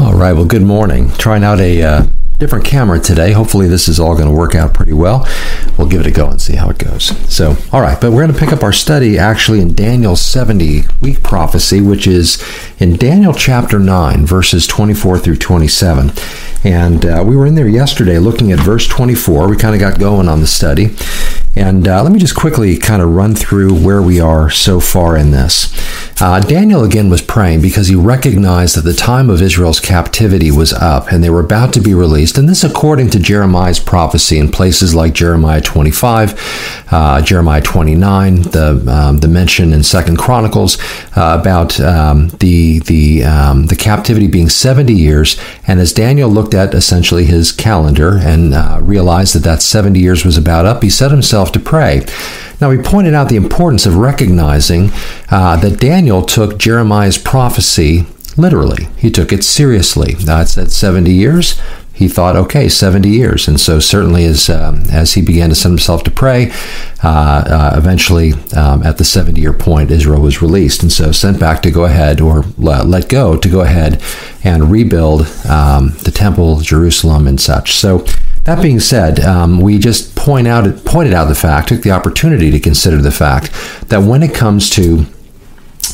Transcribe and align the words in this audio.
All 0.00 0.14
right. 0.14 0.32
Well, 0.32 0.46
good 0.46 0.62
morning. 0.62 1.10
Trying 1.18 1.44
out 1.44 1.60
a 1.60 1.82
uh, 1.82 2.06
different 2.40 2.64
camera 2.64 2.98
today. 2.98 3.32
Hopefully, 3.32 3.68
this 3.68 3.86
is 3.86 4.00
all 4.00 4.16
going 4.16 4.28
to 4.28 4.34
work 4.34 4.54
out 4.54 4.74
pretty 4.74 4.94
well. 4.94 5.28
We'll 5.78 5.88
give 5.88 6.00
it 6.00 6.06
a 6.06 6.10
go 6.10 6.28
and 6.28 6.40
see 6.40 6.56
how 6.56 6.70
it 6.70 6.78
goes. 6.78 7.04
So, 7.32 7.56
all 7.70 7.82
right. 7.82 8.00
But 8.00 8.10
we're 8.10 8.22
going 8.22 8.32
to 8.32 8.38
pick 8.38 8.52
up 8.52 8.64
our 8.64 8.72
study 8.72 9.18
actually 9.18 9.60
in 9.60 9.74
Daniel's 9.74 10.22
70 10.22 10.82
week 11.00 11.22
prophecy, 11.22 11.80
which 11.80 12.06
is 12.06 12.42
in 12.78 12.96
Daniel 12.96 13.34
chapter 13.34 13.78
9, 13.78 14.26
verses 14.26 14.66
24 14.66 15.18
through 15.18 15.36
27. 15.36 16.12
And 16.64 17.06
uh, 17.06 17.24
we 17.26 17.36
were 17.36 17.46
in 17.46 17.54
there 17.54 17.68
yesterday 17.68 18.18
looking 18.18 18.52
at 18.52 18.58
verse 18.58 18.86
24. 18.86 19.48
We 19.48 19.56
kind 19.56 19.74
of 19.74 19.80
got 19.80 19.98
going 19.98 20.28
on 20.28 20.40
the 20.40 20.46
study. 20.46 20.94
And 21.56 21.88
uh, 21.88 22.02
let 22.02 22.12
me 22.12 22.18
just 22.18 22.36
quickly 22.36 22.76
kind 22.76 23.02
of 23.02 23.14
run 23.14 23.34
through 23.34 23.74
where 23.74 24.00
we 24.00 24.20
are 24.20 24.50
so 24.50 24.78
far 24.78 25.16
in 25.16 25.30
this. 25.30 25.74
Uh, 26.20 26.38
Daniel 26.38 26.84
again 26.84 27.08
was 27.08 27.22
praying 27.22 27.62
because 27.62 27.88
he 27.88 27.94
recognized 27.94 28.76
that 28.76 28.82
the 28.82 28.92
time 28.92 29.30
of 29.30 29.40
Israel's 29.40 29.80
captivity 29.80 30.50
was 30.50 30.72
up 30.72 31.10
and 31.10 31.24
they 31.24 31.30
were 31.30 31.40
about 31.40 31.72
to 31.72 31.80
be 31.80 31.94
released. 31.94 32.29
And 32.38 32.48
this, 32.48 32.64
according 32.64 33.10
to 33.10 33.18
Jeremiah's 33.18 33.80
prophecy 33.80 34.38
in 34.38 34.50
places 34.50 34.94
like 34.94 35.12
Jeremiah 35.14 35.60
25, 35.60 36.86
uh, 36.90 37.22
Jeremiah 37.22 37.62
29, 37.62 38.42
the 38.42 38.84
um, 38.88 39.18
the 39.18 39.28
mention 39.28 39.72
in 39.72 39.82
Second 39.82 40.18
Chronicles 40.18 40.78
uh, 41.16 41.38
about 41.40 41.80
um, 41.80 42.28
the 42.40 42.80
the 42.80 43.24
um, 43.24 43.66
the 43.66 43.76
captivity 43.76 44.26
being 44.26 44.48
70 44.48 44.92
years. 44.92 45.40
And 45.66 45.80
as 45.80 45.92
Daniel 45.92 46.28
looked 46.28 46.54
at 46.54 46.74
essentially 46.74 47.24
his 47.24 47.52
calendar 47.52 48.18
and 48.18 48.54
uh, 48.54 48.78
realized 48.82 49.34
that 49.34 49.44
that 49.44 49.62
70 49.62 49.98
years 49.98 50.24
was 50.24 50.36
about 50.36 50.66
up, 50.66 50.82
he 50.82 50.90
set 50.90 51.10
himself 51.10 51.52
to 51.52 51.60
pray. 51.60 52.04
Now, 52.60 52.70
he 52.70 52.78
pointed 52.78 53.14
out 53.14 53.28
the 53.30 53.36
importance 53.36 53.86
of 53.86 53.96
recognizing 53.96 54.90
uh, 55.30 55.56
that 55.56 55.80
Daniel 55.80 56.22
took 56.22 56.58
Jeremiah's 56.58 57.16
prophecy 57.16 58.04
literally. 58.36 58.88
He 58.96 59.10
took 59.10 59.32
it 59.32 59.44
seriously. 59.44 60.16
It 60.18 60.46
said 60.48 60.70
70 60.70 61.10
years. 61.10 61.60
He 62.00 62.08
thought, 62.08 62.34
okay, 62.34 62.66
70 62.66 63.10
years. 63.10 63.46
And 63.46 63.60
so, 63.60 63.78
certainly, 63.78 64.24
as, 64.24 64.48
um, 64.48 64.84
as 64.90 65.12
he 65.12 65.20
began 65.20 65.50
to 65.50 65.54
send 65.54 65.72
himself 65.72 66.02
to 66.04 66.10
pray, 66.10 66.50
uh, 67.04 67.44
uh, 67.46 67.74
eventually, 67.76 68.32
um, 68.56 68.82
at 68.82 68.96
the 68.96 69.04
70 69.04 69.38
year 69.38 69.52
point, 69.52 69.90
Israel 69.90 70.22
was 70.22 70.40
released. 70.40 70.82
And 70.82 70.90
so, 70.90 71.12
sent 71.12 71.38
back 71.38 71.60
to 71.60 71.70
go 71.70 71.84
ahead 71.84 72.22
or 72.22 72.44
let 72.56 73.10
go 73.10 73.36
to 73.36 73.48
go 73.50 73.60
ahead 73.60 74.02
and 74.42 74.70
rebuild 74.70 75.26
um, 75.46 75.90
the 76.04 76.10
temple, 76.10 76.60
Jerusalem, 76.60 77.26
and 77.26 77.38
such. 77.38 77.74
So, 77.74 77.98
that 78.44 78.62
being 78.62 78.80
said, 78.80 79.20
um, 79.20 79.60
we 79.60 79.76
just 79.78 80.16
point 80.16 80.48
out 80.48 80.64
pointed 80.86 81.12
out 81.12 81.26
the 81.26 81.34
fact, 81.34 81.68
took 81.68 81.82
the 81.82 81.90
opportunity 81.90 82.50
to 82.50 82.58
consider 82.58 82.96
the 83.02 83.12
fact 83.12 83.52
that 83.90 83.98
when 83.98 84.22
it 84.22 84.34
comes 84.34 84.70
to 84.70 85.04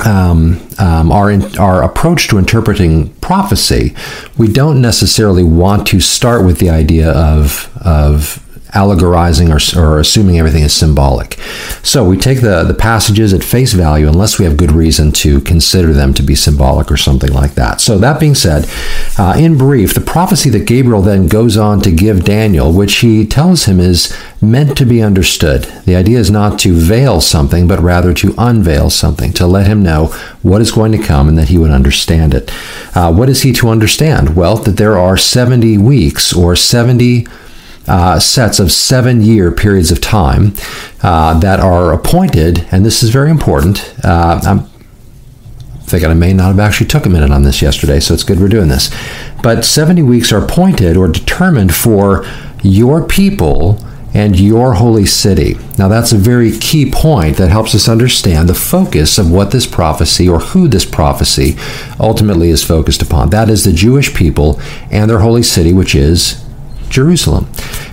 um, 0.05 0.67
um, 0.79 1.11
our 1.11 1.33
our 1.59 1.83
approach 1.83 2.29
to 2.29 2.39
interpreting 2.39 3.11
prophecy, 3.17 3.95
we 4.37 4.49
don't 4.49 4.81
necessarily 4.81 5.45
want 5.45 5.87
to 5.89 6.01
start 6.01 6.45
with 6.45 6.59
the 6.59 6.71
idea 6.71 7.11
of 7.11 7.71
of 7.81 8.46
allegorizing 8.77 9.51
or, 9.51 9.59
or, 9.81 9.99
assuming 9.99 10.39
everything 10.39 10.63
is 10.63 10.75
symbolic. 10.75 11.35
So 11.83 12.07
we 12.07 12.19
take 12.19 12.43
the, 12.43 12.63
the 12.63 12.75
passages 12.75 13.33
at 13.33 13.43
face 13.43 13.73
value 13.73 14.07
unless 14.07 14.39
we 14.39 14.45
have 14.45 14.59
good 14.59 14.71
reason 14.71 15.13
to 15.13 15.41
consider 15.41 15.95
them 15.95 16.13
to 16.15 16.23
be 16.23 16.35
symbolic 16.35 16.93
or 16.93 16.99
something 16.99 17.33
like 17.33 17.55
that. 17.55 17.81
So, 17.81 17.97
that 17.99 18.21
being 18.21 18.35
said, 18.35 18.69
uh, 19.19 19.35
in 19.39 19.57
brief, 19.57 19.95
the 19.95 20.01
prophecy 20.03 20.51
that 20.51 20.67
Gabriel 20.67 21.01
then 21.01 21.27
goes 21.27 21.57
on 21.57 21.81
to 21.81 21.91
give 21.91 22.25
Daniel, 22.25 22.71
which 22.71 22.97
he 22.97 23.27
tells 23.27 23.65
him 23.65 23.81
is 23.81 24.15
meant 24.43 24.77
to 24.77 24.85
be 24.85 25.03
understood. 25.03 25.65
The 25.87 25.97
idea 25.97 26.19
is 26.19 26.31
not 26.31 26.59
to 26.61 26.75
veil 26.75 27.21
something, 27.23 27.67
but 27.67 27.81
rather 27.81 28.13
to 28.15 28.35
unveil 28.37 28.91
something, 28.91 29.33
to 29.35 29.47
let 29.47 29.67
him 29.67 29.83
know 29.83 30.07
what 30.43 30.61
is 30.61 30.71
going 30.71 30.93
to 30.93 31.03
come 31.03 31.29
and 31.29 31.39
that 31.39 31.49
he 31.49 31.57
would 31.57 31.71
understand 31.71 32.35
it. 32.35 32.53
Uh, 32.95 33.13
what 33.13 33.31
is 33.31 33.43
he 33.43 33.53
to 33.55 33.69
understand? 33.69 34.37
Well, 34.37 34.57
that 34.57 34.77
there 34.77 34.99
are 34.99 35.17
70 35.17 35.79
weeks 35.79 36.35
or 36.35 36.55
70 36.55 37.27
uh, 37.89 38.19
sets 38.19 38.59
of 38.59 38.73
seven 38.73 39.23
year 39.23 39.51
periods 39.51 39.91
of 39.91 40.01
time 40.01 40.55
uh, 41.03 41.39
that 41.39 41.61
are 41.61 41.93
appointed, 41.93 42.67
and 42.71 42.85
this 42.85 43.03
is 43.03 43.11
very 43.11 43.31
important. 43.31 43.95
Uh, 44.05 44.41
I'm 44.45 44.61
thinking 45.87 46.11
I 46.11 46.15
may 46.15 46.33
not 46.33 46.49
have 46.49 46.59
actually 46.59 46.89
took 46.89 47.07
a 47.07 47.09
minute 47.09 47.31
on 47.31 47.43
this 47.43 47.63
yesterday, 47.63 48.01
so 48.01 48.13
it's 48.15 48.25
good 48.25 48.41
we're 48.41 48.49
doing 48.49 48.69
this. 48.69 48.91
But 49.43 49.65
70 49.65 50.03
weeks 50.03 50.33
are 50.33 50.45
appointed 50.45 50.97
or 50.97 51.09
determined 51.09 51.75
for 51.75 52.27
your 52.63 53.07
people 53.07 53.79
and 54.13 54.41
your 54.41 54.75
holy 54.75 55.05
city. 55.05 55.57
Now, 55.79 55.89
that's 55.89 56.11
a 56.11 56.17
very 56.17 56.57
key 56.57 56.91
point 56.91 57.37
that 57.37 57.51
helps 57.51 57.75
us 57.75 57.89
understand 57.89 58.49
the 58.49 58.55
focus 58.55 59.19
of 59.19 59.31
what 59.31 59.51
this 59.51 59.67
prophecy 59.67 60.27
or 60.27 60.39
who 60.39 60.69
this 60.69 60.87
prophecy 60.87 61.57
ultimately 62.01 62.49
is 62.49 62.65
focused 62.65 63.03
upon. 63.03 63.29
That 63.31 63.51
is 63.51 63.65
the 63.65 63.73
Jewish 63.73 64.15
people 64.15 64.59
and 64.91 65.11
their 65.11 65.19
holy 65.19 65.43
city, 65.43 65.75
which 65.75 65.95
is 65.95 66.46
Jerusalem. 66.89 67.47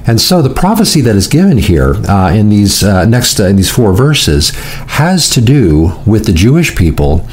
And 0.06 0.20
so 0.20 0.42
the 0.42 0.54
prophecy 0.54 1.02
that 1.02 1.16
is 1.16 1.28
given 1.28 1.58
here 1.58 1.96
uh, 2.09 2.34
in 2.34 2.50
these 2.50 2.84
uh, 2.84 3.06
next 3.06 3.40
uh, 3.40 3.46
in 3.46 3.56
these 3.56 3.72
four 3.72 3.94
verses 3.94 4.50
has 4.50 5.30
to 5.31 5.42
do 5.42 5.94
with 6.06 6.26
the 6.26 6.34
Jewish 6.34 6.76
people 6.76 7.26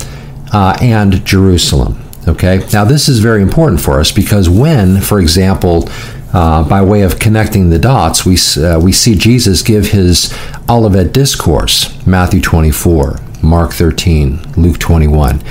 uh, 0.52 0.76
and 0.80 1.24
Jerusalem. 1.24 2.00
Okay, 2.28 2.64
now 2.72 2.84
this 2.84 3.08
is 3.08 3.18
very 3.18 3.42
important 3.42 3.80
for 3.80 3.98
us 3.98 4.12
because 4.12 4.48
when, 4.48 5.00
for 5.00 5.18
example, 5.20 5.88
uh, 6.32 6.62
by 6.68 6.82
way 6.82 7.02
of 7.02 7.18
connecting 7.18 7.70
the 7.70 7.78
dots, 7.78 8.24
we 8.24 8.36
uh, 8.62 8.78
we 8.78 8.92
see 8.92 9.14
Jesus 9.16 9.62
give 9.62 9.88
his 9.88 10.32
Olivet 10.68 11.12
discourse, 11.12 12.06
Matthew 12.06 12.40
24, 12.40 13.16
Mark 13.42 13.72
13, 13.72 14.54
Luke 14.56 14.78
21 14.78 15.42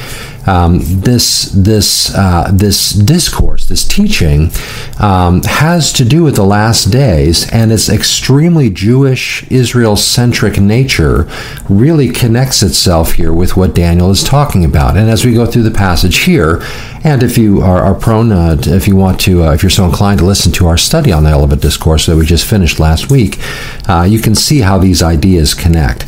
um, 0.49 0.79
this 0.81 1.51
this 1.51 2.13
uh, 2.15 2.49
this 2.51 2.91
discourse, 2.91 3.67
this 3.67 3.87
teaching, 3.87 4.51
um, 4.99 5.43
has 5.43 5.93
to 5.93 6.05
do 6.05 6.23
with 6.23 6.35
the 6.35 6.43
last 6.43 6.85
days, 6.85 7.49
and 7.51 7.71
its 7.71 7.87
extremely 7.87 8.69
Jewish 8.69 9.49
Israel 9.51 9.95
centric 9.95 10.59
nature 10.59 11.29
really 11.69 12.09
connects 12.09 12.63
itself 12.63 13.13
here 13.13 13.31
with 13.31 13.55
what 13.55 13.75
Daniel 13.75 14.09
is 14.09 14.23
talking 14.23 14.65
about. 14.65 14.97
And 14.97 15.09
as 15.09 15.23
we 15.23 15.33
go 15.33 15.45
through 15.45 15.63
the 15.63 15.71
passage 15.71 16.19
here, 16.19 16.61
and 17.03 17.21
if 17.21 17.37
you 17.37 17.61
are, 17.61 17.83
are 17.83 17.95
prone, 17.95 18.31
uh, 18.31 18.55
to, 18.55 18.75
if 18.75 18.87
you 18.87 18.95
want 18.95 19.19
to, 19.21 19.43
uh, 19.43 19.53
if 19.53 19.61
you're 19.61 19.69
so 19.69 19.85
inclined 19.85 20.19
to 20.19 20.25
listen 20.25 20.51
to 20.53 20.67
our 20.67 20.77
study 20.77 21.11
on 21.11 21.23
the 21.23 21.33
Olivet 21.33 21.61
Discourse 21.61 22.07
that 22.07 22.15
we 22.15 22.25
just 22.25 22.45
finished 22.45 22.79
last 22.79 23.11
week, 23.11 23.37
uh, 23.87 24.07
you 24.09 24.19
can 24.19 24.33
see 24.33 24.61
how 24.61 24.79
these 24.79 25.03
ideas 25.03 25.53
connect. 25.53 26.05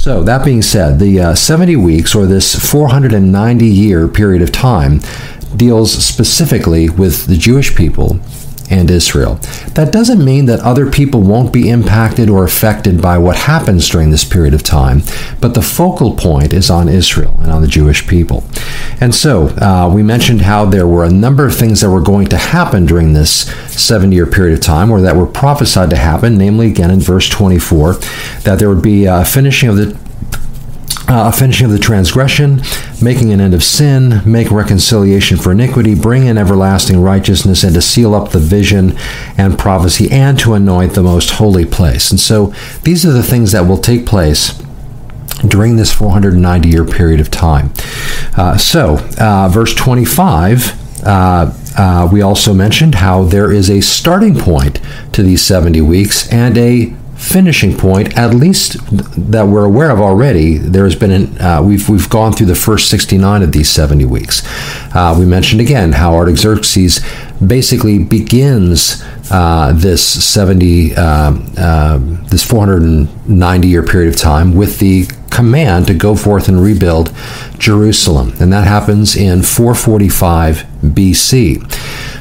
So, 0.00 0.22
that 0.22 0.46
being 0.46 0.62
said, 0.62 0.98
the 0.98 1.20
uh, 1.20 1.34
70 1.34 1.76
weeks, 1.76 2.14
or 2.14 2.24
this 2.24 2.54
490 2.54 3.66
year 3.66 4.08
period 4.08 4.40
of 4.40 4.50
time, 4.50 5.02
deals 5.54 5.92
specifically 5.92 6.88
with 6.88 7.26
the 7.26 7.36
Jewish 7.36 7.76
people 7.76 8.18
and 8.70 8.90
Israel. 8.90 9.34
That 9.74 9.92
doesn't 9.92 10.24
mean 10.24 10.46
that 10.46 10.60
other 10.60 10.90
people 10.90 11.20
won't 11.20 11.52
be 11.52 11.68
impacted 11.68 12.30
or 12.30 12.44
affected 12.44 13.02
by 13.02 13.18
what 13.18 13.36
happens 13.36 13.88
during 13.88 14.10
this 14.10 14.24
period 14.24 14.54
of 14.54 14.62
time, 14.62 15.02
but 15.40 15.54
the 15.54 15.62
focal 15.62 16.14
point 16.14 16.52
is 16.52 16.70
on 16.70 16.88
Israel 16.88 17.36
and 17.40 17.50
on 17.50 17.62
the 17.62 17.68
Jewish 17.68 18.06
people. 18.06 18.44
And 19.00 19.14
so 19.14 19.48
uh, 19.48 19.90
we 19.92 20.02
mentioned 20.02 20.42
how 20.42 20.64
there 20.64 20.86
were 20.86 21.04
a 21.04 21.10
number 21.10 21.46
of 21.46 21.56
things 21.56 21.80
that 21.80 21.90
were 21.90 22.00
going 22.00 22.28
to 22.28 22.36
happen 22.36 22.86
during 22.86 23.12
this 23.12 23.50
seven 23.70 24.12
year 24.12 24.26
period 24.26 24.54
of 24.54 24.64
time, 24.64 24.90
or 24.90 25.00
that 25.00 25.16
were 25.16 25.26
prophesied 25.26 25.90
to 25.90 25.96
happen, 25.96 26.38
namely, 26.38 26.68
again 26.68 26.90
in 26.90 27.00
verse 27.00 27.28
24, 27.28 27.94
that 28.44 28.58
there 28.58 28.68
would 28.68 28.82
be 28.82 29.06
a 29.06 29.24
finishing 29.24 29.68
of 29.68 29.76
the 29.76 30.09
uh, 31.10 31.28
a 31.28 31.32
finishing 31.32 31.66
of 31.66 31.72
the 31.72 31.78
transgression, 31.78 32.62
making 33.02 33.32
an 33.32 33.40
end 33.40 33.52
of 33.52 33.64
sin, 33.64 34.22
make 34.24 34.48
reconciliation 34.52 35.36
for 35.36 35.50
iniquity, 35.50 35.92
bring 35.96 36.24
in 36.24 36.38
everlasting 36.38 37.02
righteousness, 37.02 37.64
and 37.64 37.74
to 37.74 37.82
seal 37.82 38.14
up 38.14 38.30
the 38.30 38.38
vision 38.38 38.96
and 39.36 39.58
prophecy, 39.58 40.08
and 40.12 40.38
to 40.38 40.54
anoint 40.54 40.94
the 40.94 41.02
most 41.02 41.30
holy 41.30 41.66
place. 41.66 42.12
And 42.12 42.20
so 42.20 42.54
these 42.84 43.04
are 43.04 43.10
the 43.10 43.24
things 43.24 43.50
that 43.50 43.66
will 43.66 43.76
take 43.76 44.06
place 44.06 44.62
during 45.44 45.74
this 45.74 45.92
490 45.92 46.68
year 46.68 46.84
period 46.84 47.18
of 47.18 47.28
time. 47.28 47.72
Uh, 48.36 48.56
so, 48.56 48.98
uh, 49.18 49.48
verse 49.48 49.74
25. 49.74 51.04
Uh, 51.04 51.52
uh, 51.76 52.08
we 52.12 52.20
also 52.22 52.52
mentioned 52.52 52.96
how 52.96 53.24
there 53.24 53.50
is 53.50 53.68
a 53.70 53.80
starting 53.80 54.36
point 54.36 54.78
to 55.12 55.22
these 55.22 55.42
70 55.42 55.80
weeks 55.80 56.30
and 56.32 56.58
a 56.58 56.94
finishing 57.20 57.76
point, 57.76 58.16
at 58.16 58.34
least 58.34 58.78
that 59.30 59.46
we're 59.46 59.64
aware 59.64 59.90
of 59.90 60.00
already, 60.00 60.56
there 60.56 60.84
has 60.84 60.96
been 60.96 61.10
an, 61.10 61.38
uh, 61.38 61.62
we've 61.62 61.88
we've 61.88 62.08
gone 62.08 62.32
through 62.32 62.46
the 62.46 62.54
first 62.54 62.88
69 62.90 63.42
of 63.42 63.52
these 63.52 63.68
70 63.68 64.04
weeks. 64.06 64.42
Uh, 64.94 65.14
we 65.18 65.26
mentioned 65.26 65.60
again 65.60 65.92
how 65.92 66.14
Artaxerxes 66.14 67.00
basically 67.46 67.98
begins 68.02 69.04
uh, 69.30 69.72
this 69.74 70.02
70 70.24 70.96
um, 70.96 71.52
um, 71.58 72.24
this 72.30 72.44
490 72.44 73.68
year 73.68 73.84
period 73.84 74.12
of 74.12 74.18
time 74.18 74.54
with 74.54 74.78
the 74.78 75.06
command 75.30 75.86
to 75.86 75.94
go 75.94 76.16
forth 76.16 76.48
and 76.48 76.60
rebuild 76.60 77.14
Jerusalem, 77.58 78.32
and 78.40 78.52
that 78.52 78.66
happens 78.66 79.14
in 79.14 79.42
445 79.42 80.64
BC. 80.82 81.79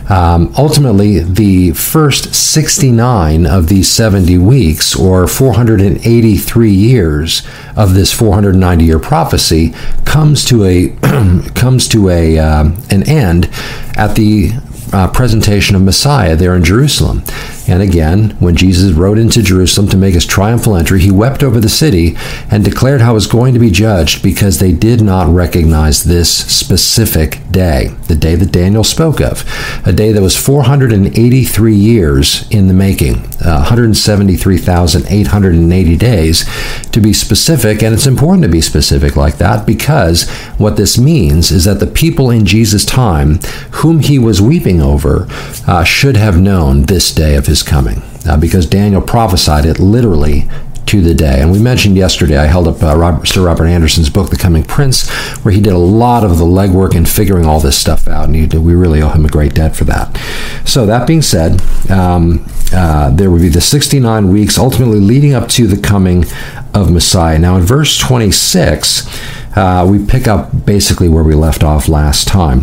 Um, 0.10 0.52
ultimately, 0.58 1.20
the 1.20 1.72
first 1.72 2.34
69 2.34 3.46
of 3.46 3.68
these 3.68 3.92
70 3.92 4.38
weeks, 4.40 4.96
or 4.96 5.28
483 5.28 6.72
years 6.72 7.48
of 7.76 7.94
this 7.94 8.12
490 8.12 8.84
year 8.84 9.00
prophecy, 9.00 9.74
comes 10.06 10.44
to 10.46 10.66
a 10.66 10.90
comes 11.54 11.88
to 11.90 12.10
a 12.10 12.40
uh, 12.40 12.72
an 12.90 13.04
end 13.08 13.50
at 13.96 14.16
the 14.16 14.52
uh, 14.92 15.08
presentation 15.12 15.76
of 15.76 15.84
Messiah 15.84 16.36
there 16.36 16.56
in 16.56 16.64
Jerusalem. 16.64 17.24
And 17.69 17.83
again, 17.83 18.31
when 18.39 18.56
Jesus 18.56 18.94
rode 18.94 19.19
into 19.19 19.44
Jerusalem 19.44 19.88
to 19.89 19.98
make 19.98 20.16
his 20.16 20.25
triumphal 20.25 20.75
entry, 20.75 21.00
he 21.00 21.12
wept 21.12 21.44
over 21.44 21.60
the 21.60 21.69
city 21.69 22.18
and 22.50 22.66
declared 22.66 23.01
how 23.01 23.12
it 23.12 23.13
was 23.13 23.27
going 23.27 23.54
to 23.54 23.60
be 23.60 23.69
judged 23.69 24.24
because 24.24 24.57
they 24.57 24.71
did 24.71 25.01
not 25.01 25.31
recognize 25.31 26.04
this 26.04 26.33
specific 26.33 27.39
day, 27.51 27.89
the 28.07 28.16
day 28.16 28.33
that 28.33 28.51
Daniel 28.51 28.83
spoke 28.83 29.21
of, 29.21 29.45
a 29.86 29.94
day 29.94 30.12
that 30.12 30.21
was 30.21 30.36
483 30.36 31.75
years 31.75 32.50
in 32.50 32.68
the 32.68 32.74
making, 32.74 33.18
uh, 33.45 33.62
173,880 33.62 35.95
days 35.95 36.45
to 36.92 37.00
be 37.00 37.13
specific. 37.13 37.83
And 37.83 37.94
it's 37.94 38.07
important 38.07 38.42
to 38.44 38.50
be 38.50 38.62
specific 38.62 39.15
like 39.15 39.38
that 39.38 39.68
because 39.68 40.27
what 40.57 40.75
this 40.75 40.98
means 40.98 41.51
is 41.51 41.65
that 41.65 41.80
the 41.80 41.86
people 41.86 42.31
in 42.31 42.45
Jesus' 42.45 42.83
time, 42.83 43.36
whom 43.72 44.00
he 44.00 44.18
was 44.18 44.42
weeping 44.42 44.81
over, 44.81 45.27
uh, 45.68 45.83
should 45.83 46.18
have 46.18 46.39
known 46.39 46.83
this 46.83 47.13
day 47.13 47.36
of 47.36 47.45
his 47.45 47.59
coming 47.64 48.02
uh, 48.28 48.38
because 48.38 48.66
Daniel 48.66 49.02
prophesied 49.02 49.66
it 49.66 49.80
literally 49.80 50.50
to 50.90 51.02
the 51.02 51.14
day. 51.14 51.40
And 51.40 51.52
we 51.52 51.60
mentioned 51.60 51.96
yesterday, 51.96 52.38
I 52.38 52.48
held 52.48 52.68
up 52.68 52.82
uh, 52.82 52.98
Robert, 52.98 53.28
Sir 53.28 53.46
Robert 53.46 53.68
Anderson's 53.68 54.10
book, 54.10 54.32
The 54.32 54.38
Coming 54.38 54.64
Prince, 54.64 55.08
where 55.44 55.54
he 55.54 55.62
did 55.62 55.74
a 55.74 55.78
lot 55.78 56.24
of 56.24 56.40
the 56.40 56.46
legwork 56.46 56.96
in 56.96 57.06
figuring 57.06 57.46
all 57.46 57.60
this 57.60 57.78
stuff 57.78 58.08
out, 58.08 58.26
and 58.26 58.36
he, 58.36 58.58
we 58.58 58.74
really 58.74 59.00
owe 59.00 59.10
him 59.10 59.24
a 59.24 59.30
great 59.30 59.54
debt 59.54 59.76
for 59.76 59.84
that. 59.84 60.18
So, 60.66 60.88
that 60.88 61.06
being 61.06 61.22
said, 61.22 61.62
um, 61.92 62.44
uh, 62.74 63.12
there 63.12 63.30
would 63.30 63.42
be 63.42 63.50
the 63.50 63.62
69 63.62 64.30
weeks 64.30 64.58
ultimately 64.58 65.00
leading 65.00 65.36
up 65.36 65.48
to 65.50 65.68
the 65.68 65.80
coming 65.80 66.26
of 66.74 66.92
Messiah. 66.92 67.38
Now, 67.38 67.56
in 67.58 67.62
verse 67.62 68.00
26, 68.00 69.08
uh, 69.56 69.88
we 69.88 70.04
pick 70.04 70.28
up 70.28 70.66
basically 70.66 71.08
where 71.08 71.24
we 71.24 71.36
left 71.36 71.64
off 71.64 71.88
last 71.88 72.28
time. 72.28 72.62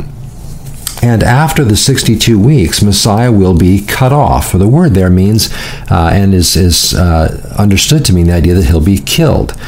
And 1.03 1.23
after 1.23 1.63
the 1.63 1.77
62 1.77 2.39
weeks, 2.39 2.83
Messiah 2.83 3.31
will 3.31 3.57
be 3.57 3.85
cut 3.85 4.13
off. 4.13 4.53
The 4.53 4.69
word 4.69 4.95
there 4.95 5.11
means, 5.11 5.53
uh, 5.91 6.11
and 6.13 6.35
is, 6.35 6.57
is 6.57 6.95
uh, 6.95 7.55
understood 7.59 8.05
to 8.07 8.13
mean 8.13 8.27
the 8.27 8.33
idea 8.33 8.55
that 8.55 8.65
he'll 8.65 8.81
be 8.81 8.99
killed. 8.99 9.59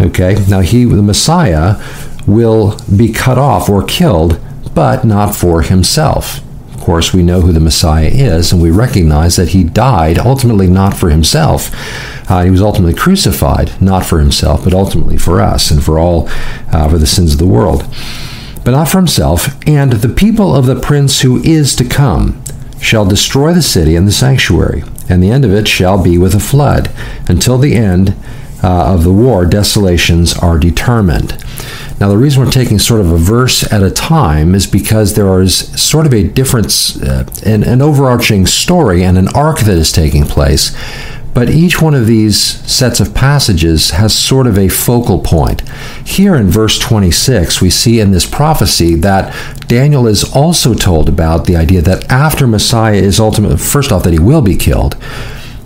Okay, 0.00 0.36
now 0.48 0.60
he, 0.60 0.84
the 0.84 1.02
Messiah, 1.02 1.82
will 2.26 2.78
be 2.94 3.12
cut 3.12 3.38
off 3.38 3.68
or 3.68 3.82
killed, 3.82 4.40
but 4.74 5.04
not 5.04 5.34
for 5.34 5.62
himself. 5.62 6.40
Of 6.74 6.80
course, 6.80 7.12
we 7.12 7.22
know 7.22 7.40
who 7.40 7.52
the 7.52 7.60
Messiah 7.60 8.10
is, 8.12 8.52
and 8.52 8.62
we 8.62 8.70
recognize 8.70 9.36
that 9.36 9.48
he 9.48 9.64
died 9.64 10.18
ultimately 10.18 10.68
not 10.68 10.96
for 10.96 11.10
himself. 11.10 11.70
Uh, 12.30 12.44
he 12.44 12.50
was 12.50 12.62
ultimately 12.62 12.94
crucified, 12.94 13.80
not 13.80 14.04
for 14.04 14.20
himself, 14.20 14.62
but 14.62 14.74
ultimately 14.74 15.16
for 15.18 15.40
us 15.40 15.70
and 15.70 15.82
for 15.82 15.98
all, 15.98 16.28
uh, 16.72 16.88
for 16.88 16.98
the 16.98 17.06
sins 17.06 17.32
of 17.32 17.38
the 17.38 17.46
world 17.46 17.84
but 18.66 18.72
not 18.72 18.88
for 18.88 18.98
himself, 18.98 19.46
and 19.64 19.92
the 19.92 20.08
people 20.12 20.52
of 20.52 20.66
the 20.66 20.74
prince 20.74 21.20
who 21.20 21.40
is 21.44 21.76
to 21.76 21.84
come 21.84 22.42
shall 22.80 23.06
destroy 23.06 23.54
the 23.54 23.62
city 23.62 23.94
and 23.94 24.08
the 24.08 24.12
sanctuary, 24.12 24.82
and 25.08 25.22
the 25.22 25.30
end 25.30 25.44
of 25.44 25.52
it 25.52 25.68
shall 25.68 26.02
be 26.02 26.18
with 26.18 26.34
a 26.34 26.40
flood. 26.40 26.90
Until 27.28 27.58
the 27.58 27.76
end 27.76 28.16
uh, 28.64 28.92
of 28.92 29.04
the 29.04 29.12
war, 29.12 29.46
desolations 29.46 30.36
are 30.38 30.58
determined. 30.58 31.40
Now, 32.00 32.08
the 32.08 32.18
reason 32.18 32.44
we're 32.44 32.50
taking 32.50 32.80
sort 32.80 33.00
of 33.00 33.12
a 33.12 33.16
verse 33.16 33.62
at 33.72 33.84
a 33.84 33.90
time 33.92 34.52
is 34.52 34.66
because 34.66 35.14
there 35.14 35.40
is 35.40 35.56
sort 35.80 36.04
of 36.04 36.12
a 36.12 36.24
difference, 36.24 37.00
uh, 37.00 37.24
an, 37.44 37.62
an 37.62 37.80
overarching 37.80 38.46
story 38.46 39.04
and 39.04 39.16
an 39.16 39.28
arc 39.28 39.60
that 39.60 39.78
is 39.78 39.92
taking 39.92 40.24
place 40.24 40.76
but 41.36 41.50
each 41.50 41.82
one 41.82 41.92
of 41.92 42.06
these 42.06 42.40
sets 42.66 42.98
of 42.98 43.12
passages 43.12 43.90
has 43.90 44.14
sort 44.14 44.46
of 44.46 44.56
a 44.56 44.70
focal 44.70 45.18
point. 45.18 45.60
Here 46.02 46.34
in 46.34 46.48
verse 46.48 46.78
26, 46.78 47.60
we 47.60 47.68
see 47.68 48.00
in 48.00 48.10
this 48.10 48.24
prophecy 48.24 48.94
that 48.94 49.36
Daniel 49.68 50.06
is 50.06 50.24
also 50.34 50.72
told 50.72 51.10
about 51.10 51.44
the 51.44 51.54
idea 51.54 51.82
that 51.82 52.10
after 52.10 52.46
Messiah 52.46 52.94
is 52.94 53.20
ultimately, 53.20 53.58
first 53.58 53.92
off, 53.92 54.02
that 54.04 54.14
he 54.14 54.18
will 54.18 54.40
be 54.40 54.56
killed, 54.56 54.96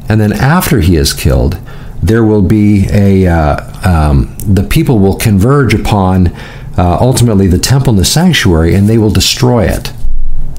and 0.08 0.20
then 0.20 0.32
after 0.32 0.80
he 0.80 0.96
is 0.96 1.12
killed, 1.12 1.56
there 2.02 2.24
will 2.24 2.42
be 2.42 2.88
a, 2.90 3.28
uh, 3.28 3.88
um, 3.88 4.34
the 4.44 4.64
people 4.64 4.98
will 4.98 5.18
converge 5.18 5.72
upon 5.72 6.32
uh, 6.76 6.98
ultimately 7.00 7.46
the 7.46 7.60
temple 7.60 7.90
and 7.90 7.98
the 8.00 8.04
sanctuary, 8.04 8.74
and 8.74 8.88
they 8.88 8.98
will 8.98 9.12
destroy 9.12 9.66
it. 9.66 9.92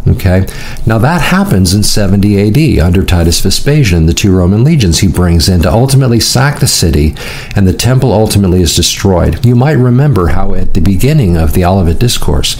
Okay, 0.08 0.48
now 0.88 0.98
that 0.98 1.22
happens 1.22 1.76
in 1.76 1.84
70 1.84 2.80
AD 2.80 2.84
under 2.84 3.06
Titus 3.06 3.40
Vespasian, 3.40 4.08
the 4.08 4.14
two 4.14 4.36
Roman 4.36 4.64
legions 4.64 5.00
he 5.00 5.08
brings 5.08 5.48
in 5.48 5.62
to 5.62 5.72
ultimately 5.72 6.20
sack 6.20 6.60
the 6.60 6.66
city, 6.66 7.14
and 7.56 7.68
the 7.68 7.74
temple 7.74 8.12
ultimately 8.12 8.64
is 8.64 8.76
destroyed. 8.76 9.46
You 9.46 9.56
might 9.56 9.74
remember 9.74 10.30
how 10.30 10.56
at 10.56 10.74
the 10.74 10.82
beginning 10.82 11.38
of 11.38 11.54
the 11.54 11.64
Olivet 11.66 12.00
Discourse, 12.00 12.60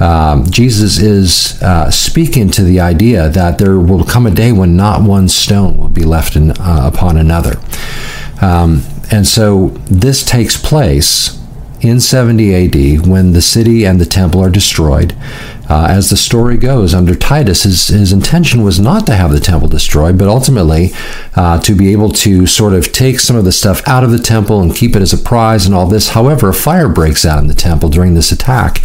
um, 0.00 0.44
Jesus 0.50 0.98
is 0.98 1.62
uh, 1.62 1.92
speaking 1.92 2.50
to 2.50 2.64
the 2.64 2.80
idea 2.80 3.28
that 3.28 3.58
there 3.58 3.78
will 3.78 4.04
come 4.04 4.26
a 4.26 4.30
day 4.32 4.50
when 4.50 4.76
not 4.76 5.02
one 5.02 5.28
stone 5.28 5.76
will 5.76 5.88
be 5.88 6.04
left 6.04 6.34
in, 6.34 6.50
uh, 6.50 6.90
upon 6.92 7.16
another. 7.16 7.60
Um, 8.42 8.82
and 9.12 9.28
so 9.28 9.68
this 9.86 10.24
takes 10.24 10.60
place 10.60 11.38
in 11.80 12.00
70 12.00 12.54
AD 12.54 13.06
when 13.06 13.32
the 13.32 13.42
city 13.42 13.84
and 13.86 14.00
the 14.00 14.06
temple 14.06 14.42
are 14.42 14.50
destroyed. 14.50 15.16
Uh, 15.70 15.86
as 15.88 16.10
the 16.10 16.16
story 16.16 16.56
goes, 16.56 16.92
under 16.92 17.14
Titus, 17.14 17.62
his, 17.62 17.86
his 17.86 18.12
intention 18.12 18.64
was 18.64 18.80
not 18.80 19.06
to 19.06 19.14
have 19.14 19.30
the 19.30 19.38
temple 19.38 19.68
destroyed, 19.68 20.18
but 20.18 20.26
ultimately 20.26 20.90
uh, 21.36 21.60
to 21.60 21.76
be 21.76 21.92
able 21.92 22.10
to 22.10 22.44
sort 22.44 22.74
of 22.74 22.92
take 22.92 23.20
some 23.20 23.36
of 23.36 23.44
the 23.44 23.52
stuff 23.52 23.80
out 23.86 24.02
of 24.02 24.10
the 24.10 24.18
temple 24.18 24.60
and 24.60 24.74
keep 24.74 24.96
it 24.96 25.02
as 25.02 25.12
a 25.12 25.18
prize 25.18 25.66
and 25.66 25.74
all 25.74 25.86
this. 25.86 26.08
However, 26.08 26.48
a 26.48 26.54
fire 26.54 26.88
breaks 26.88 27.24
out 27.24 27.38
in 27.38 27.46
the 27.46 27.54
temple 27.54 27.88
during 27.88 28.14
this 28.14 28.32
attack, 28.32 28.82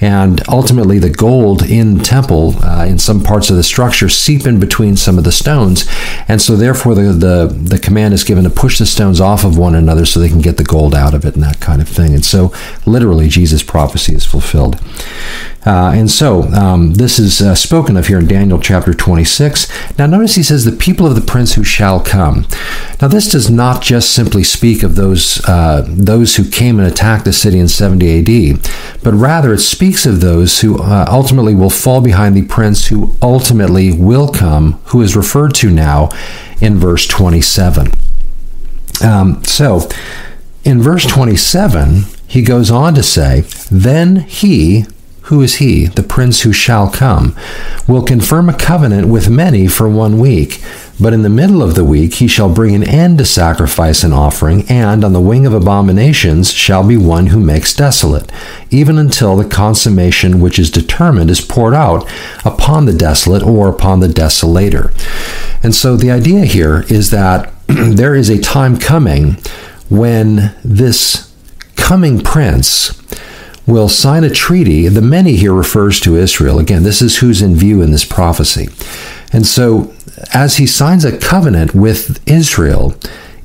and 0.00 0.40
ultimately 0.48 0.98
the 0.98 1.10
gold 1.10 1.62
in 1.62 1.98
the 1.98 2.04
temple, 2.04 2.54
uh, 2.64 2.86
in 2.86 2.98
some 2.98 3.22
parts 3.22 3.50
of 3.50 3.56
the 3.56 3.62
structure, 3.62 4.08
seep 4.08 4.46
in 4.46 4.58
between 4.58 4.96
some 4.96 5.18
of 5.18 5.24
the 5.24 5.32
stones, 5.32 5.84
and 6.28 6.40
so 6.40 6.56
therefore 6.56 6.94
the, 6.94 7.12
the, 7.12 7.46
the 7.46 7.78
command 7.78 8.14
is 8.14 8.24
given 8.24 8.44
to 8.44 8.50
push 8.50 8.78
the 8.78 8.86
stones 8.86 9.20
off 9.20 9.44
of 9.44 9.58
one 9.58 9.74
another 9.74 10.06
so 10.06 10.18
they 10.18 10.30
can 10.30 10.40
get 10.40 10.56
the 10.56 10.64
gold 10.64 10.94
out 10.94 11.12
of 11.12 11.26
it 11.26 11.34
and 11.34 11.42
that 11.42 11.60
kind 11.60 11.82
of 11.82 11.88
thing. 11.88 12.14
And 12.14 12.24
so 12.24 12.54
literally 12.86 13.28
Jesus' 13.28 13.62
prophecy 13.62 14.14
is 14.14 14.24
fulfilled. 14.24 14.80
Uh, 15.64 15.92
and 15.94 16.10
so 16.10 16.42
um, 16.52 16.94
this 16.94 17.18
is 17.18 17.40
uh, 17.40 17.54
spoken 17.54 17.96
of 17.96 18.08
here 18.08 18.18
in 18.18 18.26
Daniel 18.26 18.58
chapter 18.58 18.92
26. 18.92 19.96
Now, 19.96 20.06
notice 20.06 20.34
he 20.34 20.42
says, 20.42 20.64
The 20.64 20.72
people 20.72 21.06
of 21.06 21.14
the 21.14 21.20
prince 21.20 21.54
who 21.54 21.62
shall 21.62 22.00
come. 22.00 22.46
Now, 23.00 23.08
this 23.08 23.30
does 23.30 23.48
not 23.48 23.80
just 23.80 24.12
simply 24.12 24.42
speak 24.42 24.82
of 24.82 24.96
those, 24.96 25.40
uh, 25.48 25.86
those 25.88 26.36
who 26.36 26.50
came 26.50 26.80
and 26.80 26.88
attacked 26.88 27.24
the 27.24 27.32
city 27.32 27.60
in 27.60 27.68
70 27.68 28.56
AD, 28.56 28.70
but 29.04 29.14
rather 29.14 29.52
it 29.52 29.60
speaks 29.60 30.04
of 30.04 30.20
those 30.20 30.60
who 30.60 30.82
uh, 30.82 31.06
ultimately 31.08 31.54
will 31.54 31.70
fall 31.70 32.00
behind 32.00 32.36
the 32.36 32.46
prince 32.46 32.88
who 32.88 33.16
ultimately 33.22 33.92
will 33.92 34.28
come, 34.28 34.80
who 34.86 35.00
is 35.00 35.14
referred 35.14 35.54
to 35.54 35.70
now 35.70 36.08
in 36.60 36.76
verse 36.76 37.06
27. 37.06 37.88
Um, 39.04 39.44
so, 39.44 39.88
in 40.64 40.80
verse 40.80 41.04
27, 41.06 42.04
he 42.26 42.42
goes 42.42 42.70
on 42.70 42.94
to 42.94 43.02
say, 43.02 43.42
Then 43.70 44.16
he, 44.16 44.86
who 45.24 45.40
is 45.40 45.56
he, 45.56 45.86
the 45.86 46.02
prince 46.02 46.42
who 46.42 46.52
shall 46.52 46.90
come, 46.90 47.36
will 47.86 48.02
confirm 48.02 48.48
a 48.48 48.56
covenant 48.56 49.08
with 49.08 49.30
many 49.30 49.68
for 49.68 49.88
one 49.88 50.18
week. 50.18 50.62
But 51.00 51.12
in 51.12 51.22
the 51.22 51.28
middle 51.28 51.62
of 51.62 51.74
the 51.74 51.84
week 51.84 52.14
he 52.14 52.28
shall 52.28 52.52
bring 52.52 52.74
an 52.74 52.82
end 52.82 53.18
to 53.18 53.24
sacrifice 53.24 54.04
and 54.04 54.12
offering, 54.12 54.64
and 54.68 55.04
on 55.04 55.12
the 55.12 55.20
wing 55.20 55.46
of 55.46 55.54
abominations 55.54 56.52
shall 56.52 56.86
be 56.86 56.96
one 56.96 57.28
who 57.28 57.40
makes 57.40 57.74
desolate, 57.74 58.30
even 58.70 58.98
until 58.98 59.36
the 59.36 59.48
consummation 59.48 60.40
which 60.40 60.58
is 60.58 60.70
determined 60.70 61.30
is 61.30 61.40
poured 61.40 61.74
out 61.74 62.08
upon 62.44 62.84
the 62.84 62.92
desolate 62.92 63.42
or 63.42 63.68
upon 63.68 64.00
the 64.00 64.08
desolator. 64.08 64.92
And 65.62 65.74
so 65.74 65.96
the 65.96 66.10
idea 66.10 66.44
here 66.44 66.84
is 66.88 67.10
that 67.10 67.52
there 67.66 68.14
is 68.14 68.28
a 68.28 68.38
time 68.38 68.76
coming 68.78 69.36
when 69.88 70.54
this 70.64 71.32
coming 71.76 72.20
prince 72.20 73.01
will 73.66 73.88
sign 73.88 74.24
a 74.24 74.30
treaty. 74.30 74.88
The 74.88 75.02
many 75.02 75.36
here 75.36 75.54
refers 75.54 76.00
to 76.00 76.16
Israel. 76.16 76.58
Again, 76.58 76.82
this 76.82 77.02
is 77.02 77.18
who's 77.18 77.42
in 77.42 77.54
view 77.54 77.82
in 77.82 77.92
this 77.92 78.04
prophecy. 78.04 78.68
And 79.32 79.46
so, 79.46 79.92
as 80.34 80.56
he 80.56 80.66
signs 80.66 81.04
a 81.04 81.16
covenant 81.16 81.74
with 81.74 82.20
Israel, 82.28 82.94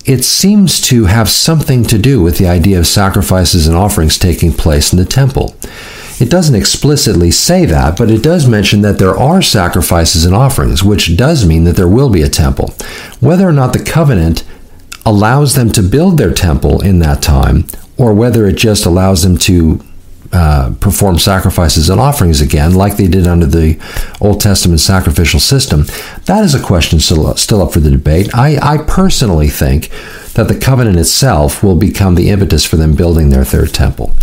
it 0.05 0.23
seems 0.23 0.79
to 0.81 1.05
have 1.05 1.29
something 1.29 1.83
to 1.83 1.97
do 1.97 2.21
with 2.21 2.37
the 2.37 2.47
idea 2.47 2.79
of 2.79 2.87
sacrifices 2.87 3.67
and 3.67 3.75
offerings 3.75 4.17
taking 4.17 4.53
place 4.53 4.93
in 4.93 4.99
the 4.99 5.05
temple. 5.05 5.55
It 6.19 6.31
doesn't 6.31 6.55
explicitly 6.55 7.29
say 7.29 7.65
that, 7.65 7.97
but 7.97 8.09
it 8.09 8.23
does 8.23 8.47
mention 8.47 8.81
that 8.81 8.97
there 8.97 9.15
are 9.15 9.41
sacrifices 9.41 10.25
and 10.25 10.33
offerings, 10.33 10.81
which 10.81 11.15
does 11.15 11.45
mean 11.45 11.65
that 11.65 11.75
there 11.75 11.87
will 11.87 12.09
be 12.09 12.23
a 12.23 12.29
temple. 12.29 12.73
Whether 13.19 13.47
or 13.47 13.51
not 13.51 13.73
the 13.73 13.83
covenant 13.83 14.43
allows 15.05 15.55
them 15.55 15.69
to 15.71 15.83
build 15.83 16.17
their 16.17 16.33
temple 16.33 16.81
in 16.81 16.99
that 16.99 17.21
time, 17.21 17.65
or 17.97 18.13
whether 18.13 18.47
it 18.47 18.57
just 18.57 18.85
allows 18.85 19.23
them 19.23 19.37
to 19.37 19.79
uh, 20.31 20.73
perform 20.79 21.17
sacrifices 21.17 21.89
and 21.89 21.99
offerings 21.99 22.41
again, 22.41 22.73
like 22.73 22.97
they 22.97 23.07
did 23.07 23.27
under 23.27 23.45
the 23.45 23.79
Old 24.19 24.41
Testament 24.41 24.79
sacrificial 24.79 25.39
system, 25.39 25.85
that 26.25 26.43
is 26.43 26.53
a 26.53 26.61
question 26.61 26.99
still, 26.99 27.35
still 27.35 27.61
up 27.61 27.73
for 27.73 27.79
the 27.79 27.91
debate. 27.91 28.33
I, 28.33 28.57
I 28.61 28.77
personally 28.77 29.49
think 29.49 29.89
that 30.33 30.47
the 30.47 30.59
covenant 30.59 30.99
itself 30.99 31.63
will 31.63 31.75
become 31.75 32.15
the 32.15 32.29
impetus 32.29 32.65
for 32.65 32.75
them 32.75 32.95
building 32.95 33.29
their 33.29 33.45
third 33.45 33.73
temple. 33.73 34.13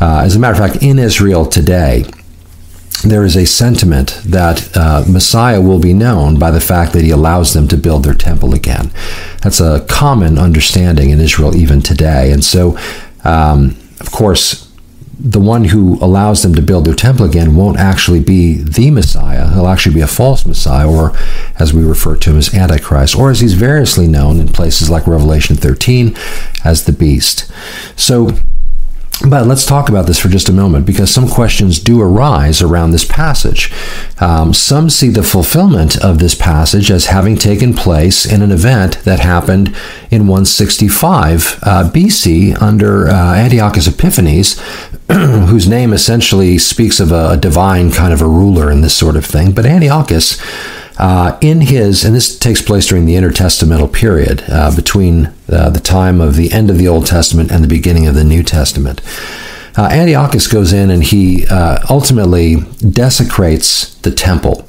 Uh, 0.00 0.22
as 0.24 0.34
a 0.34 0.38
matter 0.38 0.60
of 0.60 0.70
fact, 0.70 0.82
in 0.82 0.98
Israel 0.98 1.46
today, 1.46 2.04
there 3.04 3.24
is 3.24 3.36
a 3.36 3.46
sentiment 3.46 4.20
that 4.24 4.76
uh, 4.76 5.04
Messiah 5.08 5.60
will 5.60 5.80
be 5.80 5.92
known 5.92 6.38
by 6.38 6.50
the 6.50 6.60
fact 6.60 6.92
that 6.92 7.02
he 7.02 7.10
allows 7.10 7.52
them 7.52 7.66
to 7.68 7.76
build 7.76 8.04
their 8.04 8.14
temple 8.14 8.54
again. 8.54 8.90
That's 9.42 9.60
a 9.60 9.84
common 9.88 10.38
understanding 10.38 11.10
in 11.10 11.20
Israel 11.20 11.56
even 11.56 11.82
today. 11.82 12.30
And 12.30 12.44
so, 12.44 12.78
um, 13.24 13.76
of 14.00 14.12
course, 14.12 14.61
the 15.24 15.40
one 15.40 15.66
who 15.66 15.98
allows 16.00 16.42
them 16.42 16.52
to 16.52 16.60
build 16.60 16.84
their 16.84 16.94
temple 16.94 17.24
again 17.24 17.54
won't 17.54 17.78
actually 17.78 18.20
be 18.20 18.54
the 18.54 18.90
Messiah. 18.90 19.48
He'll 19.52 19.68
actually 19.68 19.94
be 19.94 20.00
a 20.00 20.08
false 20.08 20.44
Messiah, 20.44 20.90
or 20.90 21.16
as 21.60 21.72
we 21.72 21.84
refer 21.84 22.16
to 22.16 22.30
him 22.30 22.38
as 22.38 22.52
Antichrist, 22.52 23.16
or 23.16 23.30
as 23.30 23.38
he's 23.38 23.54
variously 23.54 24.08
known 24.08 24.40
in 24.40 24.48
places 24.48 24.90
like 24.90 25.06
Revelation 25.06 25.54
13 25.54 26.16
as 26.64 26.84
the 26.84 26.92
beast. 26.92 27.50
So 27.94 28.36
but 29.28 29.46
let's 29.46 29.64
talk 29.64 29.88
about 29.88 30.06
this 30.06 30.18
for 30.18 30.28
just 30.28 30.48
a 30.48 30.52
moment 30.52 30.84
because 30.84 31.08
some 31.10 31.28
questions 31.28 31.78
do 31.78 32.00
arise 32.00 32.60
around 32.60 32.90
this 32.90 33.04
passage. 33.04 33.72
Um, 34.20 34.52
some 34.52 34.90
see 34.90 35.10
the 35.10 35.22
fulfillment 35.22 35.96
of 36.02 36.18
this 36.18 36.34
passage 36.34 36.90
as 36.90 37.06
having 37.06 37.36
taken 37.36 37.72
place 37.72 38.26
in 38.26 38.42
an 38.42 38.50
event 38.50 38.98
that 39.04 39.20
happened 39.20 39.68
in 40.10 40.26
165 40.26 41.60
uh, 41.62 41.90
BC 41.92 42.60
under 42.60 43.06
uh, 43.06 43.36
Antiochus 43.36 43.86
Epiphanes, 43.86 44.60
whose 45.12 45.68
name 45.68 45.92
essentially 45.92 46.58
speaks 46.58 47.00
of 47.00 47.12
a, 47.12 47.36
divine 47.36 47.90
kind 47.90 48.12
of 48.12 48.22
a 48.22 48.26
ruler 48.26 48.70
and 48.70 48.82
this 48.82 48.96
sort 48.96 49.16
of 49.16 49.24
thing. 49.24 49.52
But 49.52 49.66
Antiochus 49.66 50.40
uh, 50.98 51.36
in 51.40 51.62
his, 51.62 52.04
and 52.04 52.14
this 52.14 52.38
takes 52.38 52.62
place 52.62 52.86
during 52.86 53.06
the 53.06 53.14
intertestamental 53.14 53.92
period 53.92 54.44
uh, 54.48 54.74
between 54.74 55.32
uh, 55.48 55.70
the 55.70 55.80
time 55.80 56.20
of 56.20 56.36
the 56.36 56.52
end 56.52 56.70
of 56.70 56.78
the 56.78 56.88
Old 56.88 57.06
Testament 57.06 57.50
and 57.50 57.64
the 57.64 57.68
beginning 57.68 58.06
of 58.06 58.14
the 58.14 58.24
New 58.24 58.42
Testament. 58.42 59.00
Uh, 59.76 59.88
Antiochus 59.90 60.46
goes 60.46 60.72
in 60.72 60.90
and 60.90 61.02
he 61.02 61.46
uh, 61.46 61.78
ultimately 61.88 62.56
desecrates 62.88 63.94
the 63.96 64.10
temple. 64.10 64.68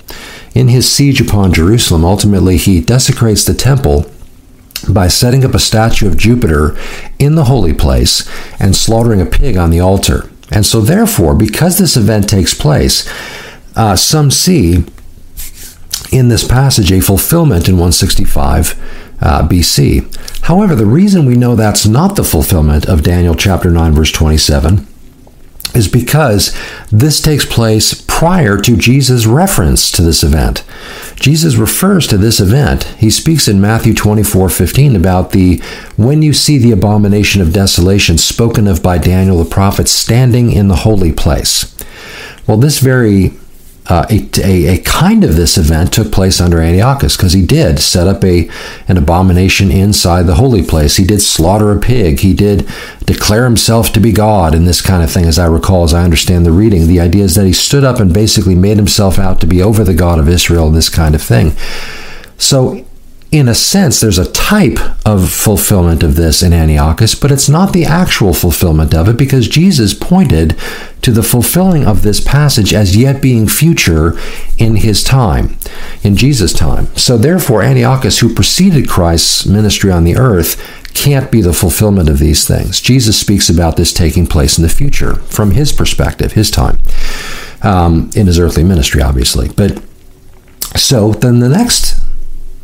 In 0.55 0.69
his 0.69 0.89
siege 0.89 1.19
upon 1.19 1.51
Jerusalem, 1.51 2.05
ultimately 2.05 2.57
he 2.57 2.79
desecrates 2.79 3.43
the 3.43 3.53
temple 3.53 4.05
by 4.89 5.07
setting 5.07 5.45
up 5.45 5.53
a 5.53 5.59
statue 5.59 6.07
of 6.07 6.17
Jupiter 6.17 6.77
in 7.19 7.35
the 7.35 7.45
holy 7.45 7.73
place 7.73 8.27
and 8.59 8.75
slaughtering 8.75 9.21
a 9.21 9.25
pig 9.25 9.57
on 9.57 9.69
the 9.69 9.79
altar. 9.79 10.29
And 10.51 10.65
so, 10.65 10.81
therefore, 10.81 11.35
because 11.35 11.77
this 11.77 11.97
event 11.97 12.29
takes 12.29 12.53
place, 12.53 13.09
uh, 13.75 13.95
some 13.95 14.29
see 14.29 14.85
in 16.11 16.29
this 16.29 16.47
passage 16.47 16.91
a 16.91 17.01
fulfillment 17.01 17.67
in 17.67 17.75
165 17.75 18.79
uh, 19.21 19.47
BC. 19.47 20.43
However, 20.45 20.75
the 20.75 20.85
reason 20.85 21.25
we 21.25 21.35
know 21.35 21.55
that's 21.55 21.85
not 21.85 22.15
the 22.15 22.23
fulfillment 22.23 22.85
of 22.85 23.03
Daniel 23.03 23.35
chapter 23.35 23.71
9, 23.71 23.93
verse 23.93 24.11
27 24.11 24.85
is 25.73 25.87
because 25.87 26.55
this 26.91 27.21
takes 27.21 27.45
place 27.45 28.05
prior 28.23 28.57
to 28.57 28.77
Jesus' 28.77 29.25
reference 29.25 29.91
to 29.91 30.01
this 30.01 30.23
event. 30.23 30.63
Jesus 31.17 31.57
refers 31.57 32.07
to 32.07 32.17
this 32.17 32.39
event. 32.39 32.85
He 32.97 33.09
speaks 33.09 33.49
in 33.49 33.59
Matthew 33.59 33.93
24 33.93 34.47
15 34.47 34.95
about 34.95 35.31
the 35.31 35.57
when 35.97 36.21
you 36.21 36.31
see 36.31 36.57
the 36.57 36.71
abomination 36.71 37.41
of 37.41 37.51
desolation 37.51 38.17
spoken 38.17 38.65
of 38.65 38.81
by 38.81 38.97
Daniel 38.97 39.43
the 39.43 39.49
prophet 39.49 39.89
standing 39.89 40.53
in 40.53 40.69
the 40.69 40.77
holy 40.87 41.11
place. 41.11 41.75
Well, 42.47 42.55
this 42.55 42.79
very 42.79 43.33
uh, 43.87 44.05
a, 44.09 44.29
a, 44.43 44.75
a, 44.75 44.77
kind 44.79 45.25
of 45.25 45.35
this 45.35 45.57
event 45.57 45.91
took 45.91 46.09
place 46.11 46.39
under 46.39 46.61
Antiochus 46.61 47.17
because 47.17 47.33
he 47.33 47.45
did 47.45 47.79
set 47.79 48.07
up 48.07 48.23
a 48.23 48.49
an 48.87 48.97
abomination 48.97 49.71
inside 49.71 50.23
the 50.23 50.35
holy 50.35 50.63
place. 50.63 50.95
He 50.95 51.03
did 51.03 51.21
slaughter 51.21 51.71
a 51.71 51.79
pig. 51.79 52.21
He 52.21 52.33
did 52.33 52.67
declare 53.05 53.43
himself 53.43 53.91
to 53.93 53.99
be 53.99 54.13
God 54.13 54.55
and 54.55 54.65
this 54.65 54.81
kind 54.81 55.03
of 55.03 55.11
thing, 55.11 55.25
as 55.25 55.37
I 55.37 55.47
recall, 55.47 55.83
as 55.83 55.93
I 55.93 56.03
understand 56.03 56.45
the 56.45 56.51
reading. 56.51 56.87
The 56.87 57.01
idea 57.01 57.25
is 57.25 57.35
that 57.35 57.45
he 57.45 57.51
stood 57.51 57.83
up 57.83 57.99
and 57.99 58.13
basically 58.13 58.55
made 58.55 58.77
himself 58.77 59.19
out 59.19 59.41
to 59.41 59.47
be 59.47 59.61
over 59.61 59.83
the 59.83 59.93
God 59.93 60.17
of 60.17 60.29
Israel 60.29 60.67
and 60.67 60.77
this 60.77 60.89
kind 60.89 61.13
of 61.13 61.21
thing. 61.21 61.51
So 62.37 62.85
in 63.33 63.47
a 63.47 63.55
sense, 63.55 63.99
there's 63.99 64.19
a 64.19 64.31
type 64.31 64.77
of 65.07 65.31
fulfillment 65.31 66.03
of 66.03 66.15
this 66.15 66.43
in 66.43 66.53
Antiochus, 66.53 67.15
but 67.15 67.31
it's 67.31 67.49
not 67.49 67.73
the 67.73 67.83
actual 67.83 68.31
fulfillment 68.31 68.93
of 68.93 69.09
it 69.09 69.17
because 69.17 69.47
Jesus 69.47 69.95
pointed 69.95 70.55
to 71.01 71.11
the 71.11 71.23
fulfilling 71.23 71.83
of 71.83 72.03
this 72.03 72.19
passage 72.19 72.75
as 72.75 72.95
yet 72.95 73.23
being 73.23 73.47
future 73.47 74.15
in 74.59 74.75
his 74.75 75.03
time, 75.03 75.57
in 76.03 76.15
Jesus' 76.15 76.53
time. 76.53 76.95
So 76.95 77.17
therefore, 77.17 77.63
Antiochus, 77.63 78.19
who 78.19 78.35
preceded 78.35 78.87
Christ's 78.87 79.47
ministry 79.47 79.89
on 79.89 80.03
the 80.03 80.15
earth, 80.15 80.55
can't 80.93 81.31
be 81.31 81.41
the 81.41 81.53
fulfillment 81.53 82.09
of 82.09 82.19
these 82.19 82.47
things. 82.47 82.79
Jesus 82.79 83.19
speaks 83.19 83.49
about 83.49 83.77
this 83.77 83.91
taking 83.91 84.27
place 84.27 84.59
in 84.59 84.61
the 84.61 84.69
future 84.69 85.15
from 85.15 85.51
his 85.51 85.71
perspective, 85.71 86.33
his 86.33 86.51
time, 86.51 86.77
um, 87.63 88.11
in 88.15 88.27
his 88.27 88.37
earthly 88.37 88.63
ministry, 88.63 89.01
obviously. 89.01 89.49
But 89.57 89.81
so 90.75 91.13
then 91.13 91.39
the 91.39 91.49
next 91.49 92.02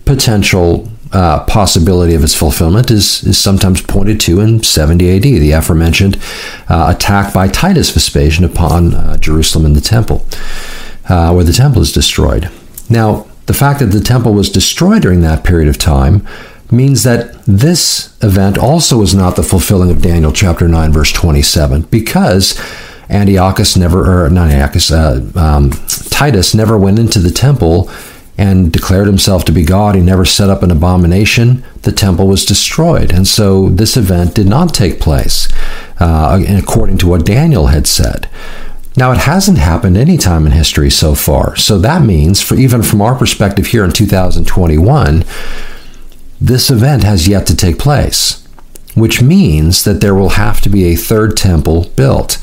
potential 0.09 0.89
uh, 1.13 1.45
possibility 1.45 2.15
of 2.15 2.23
its 2.23 2.33
fulfillment 2.33 2.89
is, 2.89 3.23
is 3.25 3.37
sometimes 3.37 3.79
pointed 3.79 4.19
to 4.19 4.39
in 4.39 4.63
70 4.63 5.17
AD, 5.17 5.21
the 5.21 5.51
aforementioned 5.51 6.17
uh, 6.67 6.91
attack 6.95 7.31
by 7.31 7.47
Titus 7.47 7.91
Vespasian 7.91 8.43
upon 8.43 8.95
uh, 8.95 9.17
Jerusalem 9.17 9.67
and 9.67 9.75
the 9.75 9.81
temple, 9.81 10.25
uh, 11.07 11.31
where 11.31 11.43
the 11.43 11.53
temple 11.53 11.83
is 11.83 11.93
destroyed. 11.93 12.49
Now, 12.89 13.27
the 13.45 13.53
fact 13.53 13.81
that 13.81 13.91
the 13.91 13.99
temple 13.99 14.33
was 14.33 14.49
destroyed 14.49 15.03
during 15.03 15.21
that 15.21 15.43
period 15.43 15.69
of 15.69 15.77
time 15.77 16.27
means 16.71 17.03
that 17.03 17.43
this 17.45 18.17
event 18.23 18.57
also 18.57 19.03
is 19.03 19.13
not 19.13 19.35
the 19.35 19.43
fulfilling 19.43 19.91
of 19.91 20.01
Daniel 20.01 20.31
chapter 20.31 20.67
9, 20.67 20.91
verse 20.91 21.11
27, 21.11 21.83
because 21.83 22.59
Antiochus 23.11 23.77
never, 23.77 24.25
or 24.25 24.29
not 24.31 24.49
Antiochus, 24.49 24.91
uh, 24.91 25.23
um, 25.35 25.69
Titus 26.09 26.55
never 26.55 26.79
went 26.79 26.97
into 26.97 27.19
the 27.19 27.29
temple 27.29 27.91
and 28.39 28.71
declared 28.71 29.05
himself 29.05 29.43
to 29.43 29.51
be 29.51 29.65
God. 29.65 29.95
He 29.95 30.01
never 30.01 30.23
set 30.23 30.49
up 30.49 30.63
an 30.63 30.71
abomination. 30.71 31.61
The 31.81 31.91
temple 31.91 32.25
was 32.25 32.45
destroyed. 32.45 33.11
And 33.11 33.27
so 33.27 33.67
this 33.67 33.97
event 33.97 34.33
did 34.33 34.47
not 34.47 34.73
take 34.73 35.01
place, 35.01 35.51
uh, 35.99 36.41
according 36.47 36.99
to 36.99 37.07
what 37.07 37.25
Daniel 37.25 37.67
had 37.67 37.85
said. 37.85 38.29
Now, 38.95 39.11
it 39.11 39.17
hasn't 39.17 39.57
happened 39.57 39.97
any 39.97 40.17
time 40.17 40.45
in 40.45 40.53
history 40.53 40.89
so 40.89 41.15
far. 41.15 41.57
So 41.57 41.77
that 41.79 42.01
means, 42.01 42.41
for 42.41 42.55
even 42.55 42.81
from 42.81 43.01
our 43.01 43.13
perspective 43.13 43.67
here 43.67 43.83
in 43.83 43.91
2021, 43.91 45.25
this 46.39 46.71
event 46.71 47.03
has 47.03 47.27
yet 47.27 47.45
to 47.47 47.57
take 47.57 47.77
place, 47.77 48.47
which 48.95 49.21
means 49.21 49.83
that 49.83 49.99
there 49.99 50.15
will 50.15 50.29
have 50.29 50.61
to 50.61 50.69
be 50.69 50.85
a 50.85 50.95
third 50.95 51.35
temple 51.35 51.89
built. 51.97 52.41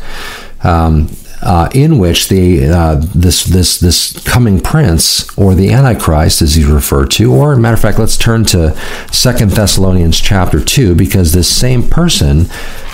Um, 0.63 1.09
uh, 1.43 1.69
in 1.75 1.99
which 1.99 2.29
the 2.29 2.67
uh, 2.67 2.95
this 3.15 3.45
this 3.45 3.79
this 3.79 4.19
coming 4.25 4.61
prince 4.61 5.27
or 5.37 5.55
the 5.55 5.71
antichrist, 5.71 6.43
as 6.43 6.55
he's 6.55 6.67
referred 6.67 7.11
to, 7.13 7.33
or 7.33 7.57
matter 7.57 7.75
of 7.75 7.81
fact, 7.81 7.99
let's 7.99 8.17
turn 8.17 8.45
to 8.45 8.77
Second 9.13 9.53
Thessalonians 9.53 10.21
chapter 10.21 10.61
two 10.61 10.95
because 10.95 11.33
this 11.33 11.49
same 11.49 11.89
person 11.89 12.47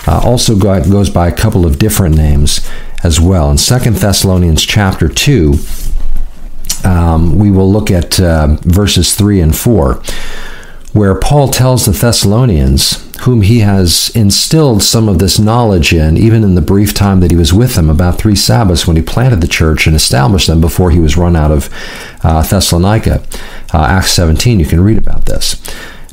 uh, 0.07 0.21
also 0.25 0.57
got, 0.57 0.91
goes 0.91 1.11
by 1.11 1.29
a 1.29 1.33
couple 1.33 1.65
of 1.65 1.79
different 1.79 2.17
names 2.17 2.69
as 3.05 3.21
well. 3.21 3.51
In 3.51 3.59
Second 3.59 3.97
Thessalonians 3.97 4.63
chapter 4.63 5.09
two, 5.09 5.55
um, 6.85 7.39
we 7.39 7.51
will 7.51 7.71
look 7.71 7.91
at 7.91 8.19
uh, 8.21 8.57
verses 8.63 9.15
three 9.15 9.41
and 9.41 9.57
four 9.57 10.03
where 10.93 11.15
Paul 11.15 11.49
tells 11.49 11.87
the 11.87 11.93
Thessalonians, 11.93 13.12
whom 13.23 13.43
he 13.43 13.61
has 13.61 14.11
instilled 14.17 14.83
some 14.83 15.09
of 15.09 15.21
this 15.21 15.39
knowledge 15.39 15.93
in, 15.93 16.17
even 16.17 16.43
in 16.43 16.57
the 16.57 16.61
brief 16.61 16.93
time 16.93 17.21
that 17.21 17.31
he 17.31 17.37
was 17.37 17.53
with 17.53 17.75
them, 17.75 17.89
about 17.89 18.19
three 18.19 18.35
Sabbaths 18.35 18.87
when 18.87 18.97
he 18.97 19.03
planted 19.03 19.41
the 19.41 19.47
church 19.47 19.87
and 19.87 19.95
established 19.95 20.49
them 20.49 20.61
before 20.61 20.91
he 20.91 20.99
was 20.99 21.17
run 21.17 21.37
out 21.37 21.53
of 21.53 21.71
uh, 22.25 22.43
Thessalonica. 22.43 23.23
Uh, 23.73 23.85
Acts 23.85 24.11
17, 24.11 24.59
you 24.59 24.67
can 24.67 24.81
read 24.81 24.99
about 24.99 25.27
this. 25.27 25.63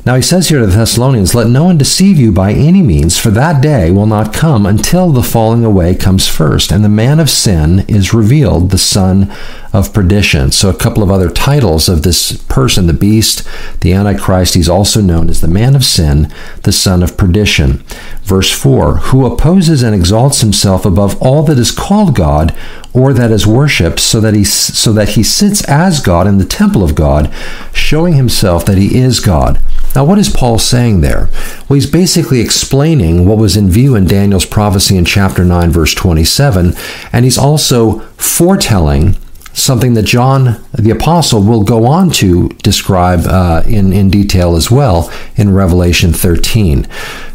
Now 0.06 0.14
he 0.14 0.22
says 0.22 0.48
here 0.48 0.60
to 0.60 0.66
the 0.66 0.76
Thessalonians, 0.76 1.34
Let 1.34 1.48
no 1.48 1.64
one 1.64 1.76
deceive 1.76 2.16
you 2.16 2.32
by 2.32 2.52
any 2.52 2.80
means, 2.80 3.18
for 3.18 3.30
that 3.30 3.60
day 3.60 3.90
will 3.90 4.06
not 4.06 4.32
come 4.32 4.64
until 4.64 5.10
the 5.10 5.22
falling 5.22 5.64
away 5.64 5.94
comes 5.94 6.26
first, 6.26 6.70
and 6.70 6.82
the 6.82 6.88
man 6.88 7.20
of 7.20 7.28
sin 7.28 7.80
is 7.80 8.14
revealed, 8.14 8.70
the 8.70 8.78
son 8.78 9.30
of 9.72 9.92
perdition. 9.92 10.50
So, 10.50 10.68
a 10.68 10.74
couple 10.74 11.02
of 11.02 11.10
other 11.10 11.30
titles 11.30 11.88
of 11.88 12.02
this 12.02 12.32
person, 12.44 12.86
the 12.86 12.92
beast, 12.92 13.46
the 13.80 13.92
Antichrist. 13.92 14.54
He's 14.54 14.68
also 14.68 15.00
known 15.00 15.28
as 15.28 15.40
the 15.40 15.48
man 15.48 15.76
of 15.76 15.84
sin, 15.84 16.32
the 16.64 16.72
son 16.72 17.02
of 17.02 17.16
perdition. 17.16 17.84
Verse 18.22 18.50
4 18.50 18.96
Who 18.96 19.26
opposes 19.26 19.82
and 19.82 19.94
exalts 19.94 20.40
himself 20.40 20.84
above 20.84 21.20
all 21.22 21.42
that 21.44 21.58
is 21.58 21.70
called 21.70 22.16
God 22.16 22.56
or 22.92 23.12
that 23.12 23.30
is 23.30 23.46
worshipped, 23.46 24.00
so 24.00 24.20
that 24.20 24.34
he, 24.34 24.42
so 24.42 24.92
that 24.92 25.10
he 25.10 25.22
sits 25.22 25.62
as 25.68 26.00
God 26.00 26.26
in 26.26 26.38
the 26.38 26.44
temple 26.44 26.82
of 26.82 26.96
God, 26.96 27.32
showing 27.72 28.14
himself 28.14 28.66
that 28.66 28.78
he 28.78 28.98
is 28.98 29.20
God. 29.20 29.62
Now, 29.94 30.04
what 30.04 30.18
is 30.18 30.28
Paul 30.28 30.58
saying 30.58 31.00
there? 31.00 31.28
Well, 31.68 31.74
he's 31.74 31.90
basically 31.90 32.40
explaining 32.40 33.26
what 33.26 33.38
was 33.38 33.56
in 33.56 33.70
view 33.70 33.94
in 33.94 34.06
Daniel's 34.06 34.46
prophecy 34.46 34.96
in 34.96 35.04
chapter 35.04 35.44
9, 35.44 35.70
verse 35.70 35.94
27, 35.94 36.74
and 37.12 37.24
he's 37.24 37.38
also 37.38 38.00
foretelling 38.16 39.16
something 39.52 39.94
that 39.94 40.04
John 40.04 40.60
the 40.72 40.90
Apostle 40.90 41.42
will 41.42 41.64
go 41.64 41.86
on 41.86 42.10
to 42.12 42.48
describe 42.62 43.20
uh, 43.26 43.62
in, 43.66 43.92
in 43.92 44.10
detail 44.10 44.56
as 44.56 44.70
well 44.70 45.12
in 45.36 45.54
Revelation 45.54 46.12
13, 46.12 46.86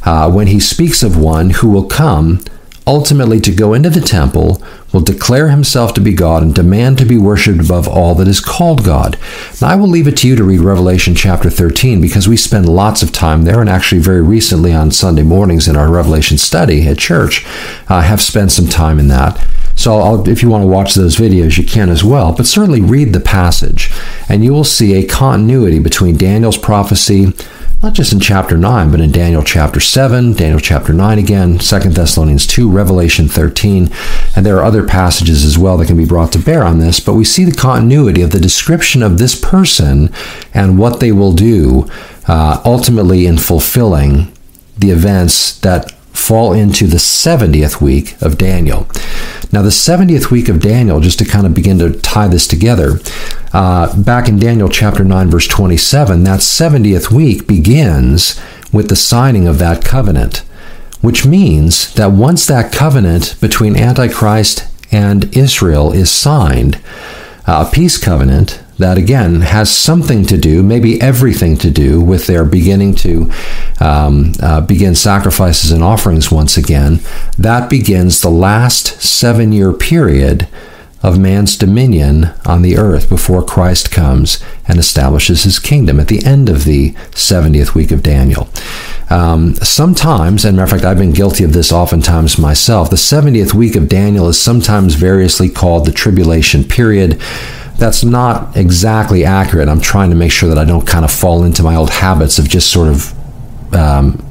uh, 0.03 0.31
when 0.31 0.47
he 0.47 0.59
speaks 0.59 1.03
of 1.03 1.17
one 1.17 1.51
who 1.51 1.69
will 1.69 1.87
come 1.87 2.39
ultimately 2.87 3.39
to 3.39 3.51
go 3.51 3.73
into 3.73 3.89
the 3.89 4.01
temple 4.01 4.61
will 4.93 5.01
declare 5.01 5.49
himself 5.49 5.93
to 5.93 6.01
be 6.01 6.13
God 6.13 6.43
and 6.43 6.53
demand 6.53 6.97
to 6.99 7.05
be 7.05 7.17
worshipped 7.17 7.59
above 7.59 7.87
all 7.87 8.15
that 8.15 8.27
is 8.27 8.39
called 8.39 8.85
God. 8.85 9.17
Now, 9.61 9.69
I 9.69 9.75
will 9.75 9.87
leave 9.87 10.07
it 10.07 10.17
to 10.17 10.27
you 10.27 10.35
to 10.35 10.43
read 10.43 10.61
Revelation 10.61 11.15
chapter 11.15 11.49
13 11.49 11.99
because 11.99 12.27
we 12.27 12.37
spend 12.37 12.69
lots 12.69 13.01
of 13.01 13.11
time 13.11 13.43
there, 13.43 13.59
and 13.59 13.69
actually, 13.69 14.01
very 14.01 14.21
recently 14.21 14.73
on 14.73 14.91
Sunday 14.91 15.23
mornings 15.23 15.67
in 15.67 15.75
our 15.75 15.91
Revelation 15.91 16.37
study 16.37 16.87
at 16.87 16.97
church, 16.97 17.45
I 17.89 17.99
uh, 17.99 18.01
have 18.03 18.21
spent 18.21 18.51
some 18.51 18.67
time 18.67 18.99
in 18.99 19.07
that. 19.09 19.45
So 19.75 19.97
I'll, 19.99 20.27
if 20.27 20.41
you 20.41 20.49
want 20.49 20.63
to 20.63 20.67
watch 20.67 20.95
those 20.95 21.17
videos, 21.17 21.57
you 21.57 21.65
can 21.65 21.89
as 21.89 22.03
well. 22.03 22.33
But 22.33 22.45
certainly 22.45 22.81
read 22.81 23.13
the 23.13 23.19
passage, 23.19 23.91
and 24.29 24.43
you 24.43 24.53
will 24.53 24.63
see 24.63 24.95
a 24.95 25.05
continuity 25.05 25.79
between 25.79 26.17
Daniel's 26.17 26.57
prophecy, 26.57 27.33
not 27.83 27.93
just 27.93 28.13
in 28.13 28.19
chapter 28.19 28.57
9, 28.57 28.89
but 28.89 29.01
in 29.01 29.11
Daniel 29.11 29.43
chapter 29.43 29.79
7, 29.79 30.33
Daniel 30.33 30.59
chapter 30.59 30.93
9 30.93 31.19
again, 31.19 31.59
2 31.59 31.79
Thessalonians 31.79 32.47
2, 32.47 32.69
Revelation 32.69 33.27
13, 33.27 33.89
and 34.35 34.45
there 34.45 34.57
are 34.57 34.63
other 34.63 34.87
passages 34.87 35.43
as 35.43 35.57
well 35.57 35.77
that 35.77 35.87
can 35.87 35.97
be 35.97 36.05
brought 36.05 36.31
to 36.31 36.39
bear 36.39 36.63
on 36.63 36.79
this. 36.79 36.99
But 36.99 37.13
we 37.13 37.25
see 37.25 37.43
the 37.43 37.55
continuity 37.55 38.21
of 38.21 38.31
the 38.31 38.39
description 38.39 39.03
of 39.03 39.17
this 39.17 39.39
person 39.39 40.11
and 40.53 40.79
what 40.79 40.99
they 40.99 41.11
will 41.11 41.33
do 41.33 41.87
uh, 42.27 42.61
ultimately 42.65 43.27
in 43.27 43.37
fulfilling 43.37 44.31
the 44.77 44.91
events 44.91 45.59
that 45.59 45.94
fall 46.15 46.53
into 46.53 46.87
the 46.87 46.97
70th 46.97 47.81
week 47.81 48.19
of 48.21 48.37
Daniel. 48.37 48.87
Now, 49.51 49.61
the 49.61 49.69
70th 49.69 50.31
week 50.31 50.49
of 50.49 50.59
Daniel, 50.59 50.99
just 50.99 51.19
to 51.19 51.25
kind 51.25 51.45
of 51.45 51.53
begin 51.53 51.79
to 51.79 51.91
tie 51.99 52.27
this 52.27 52.47
together, 52.47 52.99
uh, 53.53 53.95
back 54.01 54.27
in 54.27 54.39
Daniel 54.39 54.69
chapter 54.69 55.03
9, 55.03 55.29
verse 55.29 55.47
27, 55.47 56.23
that 56.23 56.39
70th 56.39 57.11
week 57.11 57.47
begins 57.47 58.39
with 58.71 58.89
the 58.89 58.95
signing 58.95 59.47
of 59.47 59.59
that 59.59 59.83
covenant, 59.83 60.39
which 61.01 61.25
means 61.25 61.93
that 61.93 62.11
once 62.11 62.45
that 62.47 62.73
covenant 62.73 63.39
between 63.39 63.77
Antichrist 63.77 64.65
and 64.91 65.35
Israel 65.35 65.91
is 65.91 66.11
signed, 66.11 66.81
a 67.45 67.69
peace 67.71 67.97
covenant, 67.97 68.61
that 68.77 68.97
again 68.97 69.41
has 69.41 69.75
something 69.75 70.25
to 70.25 70.37
do, 70.37 70.61
maybe 70.61 71.01
everything 71.01 71.57
to 71.57 71.71
do, 71.71 72.01
with 72.01 72.27
their 72.27 72.43
beginning 72.43 72.95
to 72.95 73.31
um, 73.79 74.33
uh, 74.41 74.61
begin 74.61 74.95
sacrifices 74.95 75.71
and 75.71 75.83
offerings 75.83 76.31
once 76.31 76.57
again. 76.57 76.99
That 77.37 77.69
begins 77.69 78.21
the 78.21 78.29
last 78.29 79.01
seven 79.01 79.53
year 79.53 79.71
period 79.71 80.47
of 81.05 81.19
man's 81.19 81.55
dominion 81.55 82.31
on 82.45 82.63
the 82.63 82.77
earth 82.77 83.07
before 83.09 83.45
Christ 83.45 83.91
comes 83.91 84.43
and 84.67 84.79
establishes 84.79 85.43
his 85.43 85.59
kingdom 85.59 85.99
at 85.99 86.07
the 86.07 86.25
end 86.25 86.49
of 86.49 86.63
the 86.63 86.93
70th 87.11 87.75
week 87.75 87.91
of 87.91 88.01
Daniel. 88.01 88.49
Um, 89.11 89.53
sometimes, 89.55 90.43
and 90.43 90.57
matter 90.57 90.63
of 90.63 90.71
fact, 90.71 90.83
I've 90.83 90.97
been 90.97 91.13
guilty 91.13 91.43
of 91.43 91.53
this 91.53 91.71
oftentimes 91.71 92.39
myself, 92.39 92.89
the 92.89 92.95
70th 92.95 93.53
week 93.53 93.75
of 93.75 93.87
Daniel 93.87 94.27
is 94.27 94.41
sometimes 94.41 94.95
variously 94.95 95.47
called 95.47 95.85
the 95.85 95.91
tribulation 95.91 96.63
period 96.63 97.21
that's 97.77 98.03
not 98.03 98.55
exactly 98.55 99.25
accurate. 99.25 99.67
I'm 99.67 99.81
trying 99.81 100.09
to 100.09 100.15
make 100.15 100.31
sure 100.31 100.49
that 100.49 100.57
I 100.57 100.65
don't 100.65 100.85
kind 100.87 101.03
of 101.03 101.11
fall 101.11 101.43
into 101.43 101.63
my 101.63 101.75
old 101.75 101.89
habits 101.89 102.39
of 102.39 102.47
just 102.47 102.71
sort 102.71 102.87
of, 102.87 103.73
um, 103.73 104.21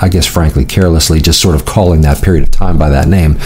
I 0.00 0.08
guess, 0.08 0.26
frankly, 0.26 0.64
carelessly 0.64 1.20
just 1.20 1.40
sort 1.40 1.54
of 1.54 1.64
calling 1.64 2.00
that 2.00 2.22
period 2.22 2.42
of 2.42 2.50
time 2.50 2.76
by 2.76 2.90
that 2.90 3.06
name. 3.06 3.38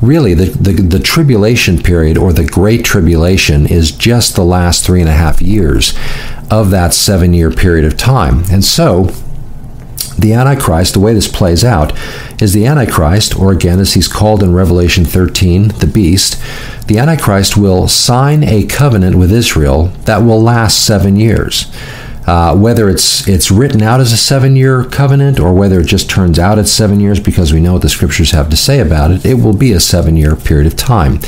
Really, 0.00 0.34
the, 0.34 0.46
the, 0.46 0.72
the 0.80 1.00
tribulation 1.00 1.82
period 1.82 2.16
or 2.16 2.32
the 2.32 2.46
Great 2.46 2.84
Tribulation 2.84 3.66
is 3.66 3.90
just 3.90 4.36
the 4.36 4.44
last 4.44 4.84
three 4.84 5.00
and 5.00 5.08
a 5.08 5.14
half 5.14 5.42
years 5.42 5.94
of 6.50 6.70
that 6.70 6.94
seven 6.94 7.34
year 7.34 7.50
period 7.50 7.84
of 7.84 7.96
time. 7.96 8.44
And 8.50 8.64
so, 8.64 9.10
the 10.18 10.32
Antichrist, 10.32 10.94
the 10.94 11.00
way 11.00 11.14
this 11.14 11.28
plays 11.28 11.64
out, 11.64 11.92
is 12.42 12.52
the 12.52 12.66
Antichrist, 12.66 13.38
or 13.38 13.52
again, 13.52 13.78
as 13.78 13.94
he's 13.94 14.08
called 14.08 14.42
in 14.42 14.52
Revelation 14.52 15.04
13, 15.04 15.68
the 15.68 15.86
beast, 15.86 16.40
the 16.86 16.98
Antichrist 16.98 17.56
will 17.56 17.88
sign 17.88 18.42
a 18.42 18.64
covenant 18.64 19.16
with 19.16 19.32
Israel 19.32 19.86
that 20.04 20.18
will 20.18 20.42
last 20.42 20.84
seven 20.84 21.16
years. 21.16 21.72
Uh, 22.26 22.54
whether 22.54 22.90
it's 22.90 23.26
it's 23.26 23.50
written 23.50 23.80
out 23.80 24.00
as 24.00 24.12
a 24.12 24.16
seven-year 24.16 24.84
covenant 24.84 25.40
or 25.40 25.54
whether 25.54 25.80
it 25.80 25.86
just 25.86 26.10
turns 26.10 26.38
out 26.38 26.58
it's 26.58 26.70
seven 26.70 27.00
years 27.00 27.18
because 27.18 27.54
we 27.54 27.60
know 27.60 27.72
what 27.72 27.80
the 27.80 27.88
scriptures 27.88 28.32
have 28.32 28.50
to 28.50 28.56
say 28.56 28.80
about 28.80 29.10
it, 29.10 29.24
it 29.24 29.34
will 29.42 29.56
be 29.56 29.72
a 29.72 29.80
seven-year 29.80 30.36
period 30.36 30.66
of 30.66 30.76
time 30.76 31.18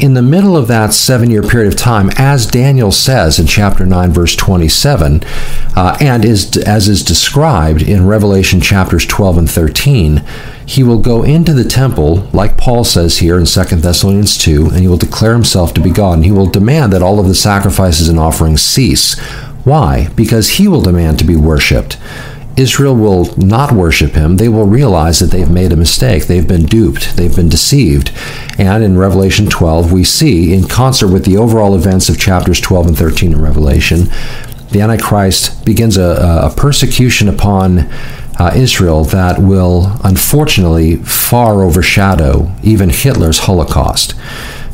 in 0.00 0.14
the 0.14 0.22
middle 0.22 0.56
of 0.56 0.68
that 0.68 0.92
seven 0.92 1.30
year 1.30 1.42
period 1.42 1.72
of 1.72 1.78
time, 1.78 2.10
as 2.16 2.46
Daniel 2.46 2.90
says 2.90 3.38
in 3.38 3.46
chapter 3.46 3.86
9, 3.86 4.10
verse 4.10 4.34
27, 4.34 5.22
uh, 5.76 5.96
and 6.00 6.24
is, 6.24 6.56
as 6.58 6.88
is 6.88 7.02
described 7.02 7.82
in 7.82 8.06
Revelation 8.06 8.60
chapters 8.60 9.06
12 9.06 9.38
and 9.38 9.50
13, 9.50 10.24
he 10.66 10.82
will 10.82 10.98
go 10.98 11.22
into 11.22 11.52
the 11.52 11.64
temple, 11.64 12.28
like 12.32 12.56
Paul 12.56 12.84
says 12.84 13.18
here 13.18 13.38
in 13.38 13.46
2 13.46 13.64
Thessalonians 13.76 14.36
2, 14.38 14.70
and 14.70 14.80
he 14.80 14.88
will 14.88 14.96
declare 14.96 15.34
himself 15.34 15.74
to 15.74 15.80
be 15.80 15.90
God, 15.90 16.14
and 16.14 16.24
he 16.24 16.32
will 16.32 16.46
demand 16.46 16.92
that 16.92 17.02
all 17.02 17.20
of 17.20 17.28
the 17.28 17.34
sacrifices 17.34 18.08
and 18.08 18.18
offerings 18.18 18.62
cease. 18.62 19.18
Why? 19.64 20.08
Because 20.16 20.50
he 20.50 20.68
will 20.68 20.82
demand 20.82 21.18
to 21.20 21.24
be 21.24 21.36
worshiped. 21.36 21.98
Israel 22.56 22.94
will 22.94 23.36
not 23.36 23.72
worship 23.72 24.12
him. 24.12 24.36
They 24.36 24.48
will 24.48 24.66
realize 24.66 25.18
that 25.18 25.30
they've 25.30 25.50
made 25.50 25.72
a 25.72 25.76
mistake. 25.76 26.26
They've 26.26 26.46
been 26.46 26.66
duped. 26.66 27.16
They've 27.16 27.34
been 27.34 27.48
deceived. 27.48 28.12
And 28.58 28.84
in 28.84 28.96
Revelation 28.96 29.46
12, 29.46 29.92
we 29.92 30.04
see, 30.04 30.54
in 30.54 30.68
concert 30.68 31.08
with 31.08 31.24
the 31.24 31.36
overall 31.36 31.74
events 31.74 32.08
of 32.08 32.18
chapters 32.18 32.60
12 32.60 32.86
and 32.88 32.98
13 32.98 33.32
in 33.32 33.40
Revelation, 33.40 34.04
the 34.70 34.80
Antichrist 34.80 35.64
begins 35.64 35.96
a, 35.96 36.42
a 36.44 36.54
persecution 36.56 37.28
upon 37.28 37.90
uh, 38.38 38.52
Israel 38.54 39.04
that 39.04 39.38
will 39.38 39.92
unfortunately 40.04 40.96
far 40.96 41.62
overshadow 41.62 42.52
even 42.62 42.90
Hitler's 42.90 43.40
Holocaust. 43.40 44.14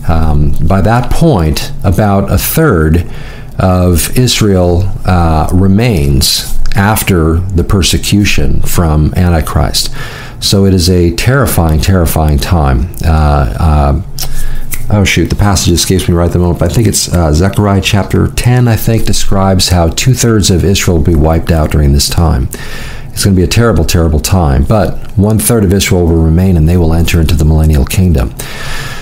Um, 0.09 0.53
by 0.67 0.81
that 0.81 1.11
point, 1.11 1.73
about 1.85 2.31
a 2.33 2.39
third 2.39 3.11
of 3.59 4.17
Israel 4.19 4.91
uh, 5.05 5.49
remains 5.53 6.60
after 6.75 7.35
the 7.35 7.65
persecution 7.65 8.61
from 8.63 9.13
Antichrist. 9.15 9.95
So 10.41 10.65
it 10.65 10.75
is 10.75 10.89
a 10.89 11.15
terrifying, 11.17 11.81
terrifying 11.81 12.39
time. 12.39 12.95
Uh, 13.05 13.55
uh, 13.59 14.03
oh 14.91 15.05
shoot, 15.05 15.29
the 15.29 15.37
passage 15.37 15.73
escapes 15.73 16.09
me 16.09 16.15
right 16.15 16.27
at 16.27 16.33
the 16.33 16.39
moment, 16.39 16.61
but 16.61 16.71
I 16.71 16.75
think 16.75 16.89
it's 16.89 17.13
uh, 17.13 17.33
Zechariah 17.33 17.83
chapter 17.83 18.29
10, 18.29 18.69
I 18.69 18.77
think, 18.77 19.05
describes 19.05 19.69
how 19.69 19.89
two 19.89 20.15
thirds 20.15 20.51
of 20.51 20.65
Israel 20.65 20.99
will 20.99 21.05
be 21.05 21.15
wiped 21.15 21.51
out 21.51 21.71
during 21.71 21.93
this 21.93 22.09
time. 22.09 22.49
It's 23.13 23.25
going 23.25 23.37
to 23.37 23.41
be 23.41 23.45
a 23.45 23.49
terrible, 23.49 23.85
terrible 23.85 24.21
time, 24.21 24.65
but 24.65 24.97
one 25.19 25.39
third 25.39 25.65
of 25.65 25.73
Israel 25.73 26.07
will 26.07 26.25
remain 26.25 26.57
and 26.57 26.69
they 26.69 26.77
will 26.77 26.95
enter 26.95 27.21
into 27.21 27.35
the 27.35 27.45
millennial 27.45 27.85
kingdom. 27.85 28.35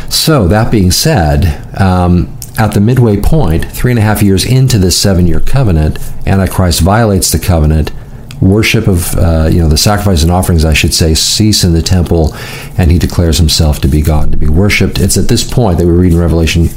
So, 0.08 0.48
that 0.48 0.72
being 0.72 0.90
said, 0.90 1.62
um, 1.78 2.37
at 2.58 2.74
the 2.74 2.80
midway 2.80 3.16
point, 3.16 3.64
three 3.70 3.92
and 3.92 3.98
a 3.98 4.02
half 4.02 4.20
years 4.20 4.44
into 4.44 4.78
this 4.78 5.00
seven 5.00 5.26
year 5.26 5.40
covenant, 5.40 5.98
Antichrist 6.26 6.80
violates 6.80 7.30
the 7.30 7.38
covenant. 7.38 7.92
Worship 8.40 8.86
of, 8.86 9.16
uh, 9.16 9.48
you 9.50 9.60
know, 9.60 9.68
the 9.68 9.76
sacrifices 9.76 10.22
and 10.22 10.32
offerings, 10.32 10.64
I 10.64 10.72
should 10.72 10.94
say, 10.94 11.14
cease 11.14 11.64
in 11.64 11.72
the 11.72 11.82
temple, 11.82 12.34
and 12.76 12.90
he 12.90 12.98
declares 12.98 13.38
himself 13.38 13.80
to 13.80 13.88
be 13.88 14.00
God, 14.00 14.30
to 14.32 14.38
be 14.38 14.48
worshipped. 14.48 15.00
It's 15.00 15.16
at 15.16 15.28
this 15.28 15.48
point 15.48 15.78
that 15.78 15.86
we 15.86 15.92
read 15.92 16.12
in 16.12 16.18
Revelation 16.18 16.68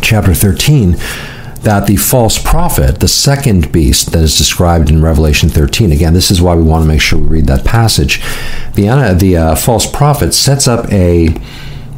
chapter 0.00 0.34
13 0.34 0.96
that 1.62 1.86
the 1.86 1.96
false 1.96 2.40
prophet, 2.40 3.00
the 3.00 3.08
second 3.08 3.72
beast 3.72 4.12
that 4.12 4.22
is 4.22 4.36
described 4.36 4.90
in 4.90 5.02
Revelation 5.02 5.48
13, 5.48 5.92
again, 5.92 6.12
this 6.14 6.30
is 6.30 6.40
why 6.40 6.54
we 6.54 6.62
want 6.62 6.82
to 6.82 6.88
make 6.88 7.00
sure 7.00 7.18
we 7.18 7.26
read 7.26 7.46
that 7.46 7.64
passage. 7.64 8.20
The, 8.74 9.16
the 9.18 9.36
uh, 9.36 9.54
false 9.56 9.90
prophet 9.90 10.34
sets 10.34 10.68
up 10.68 10.92
a 10.92 11.28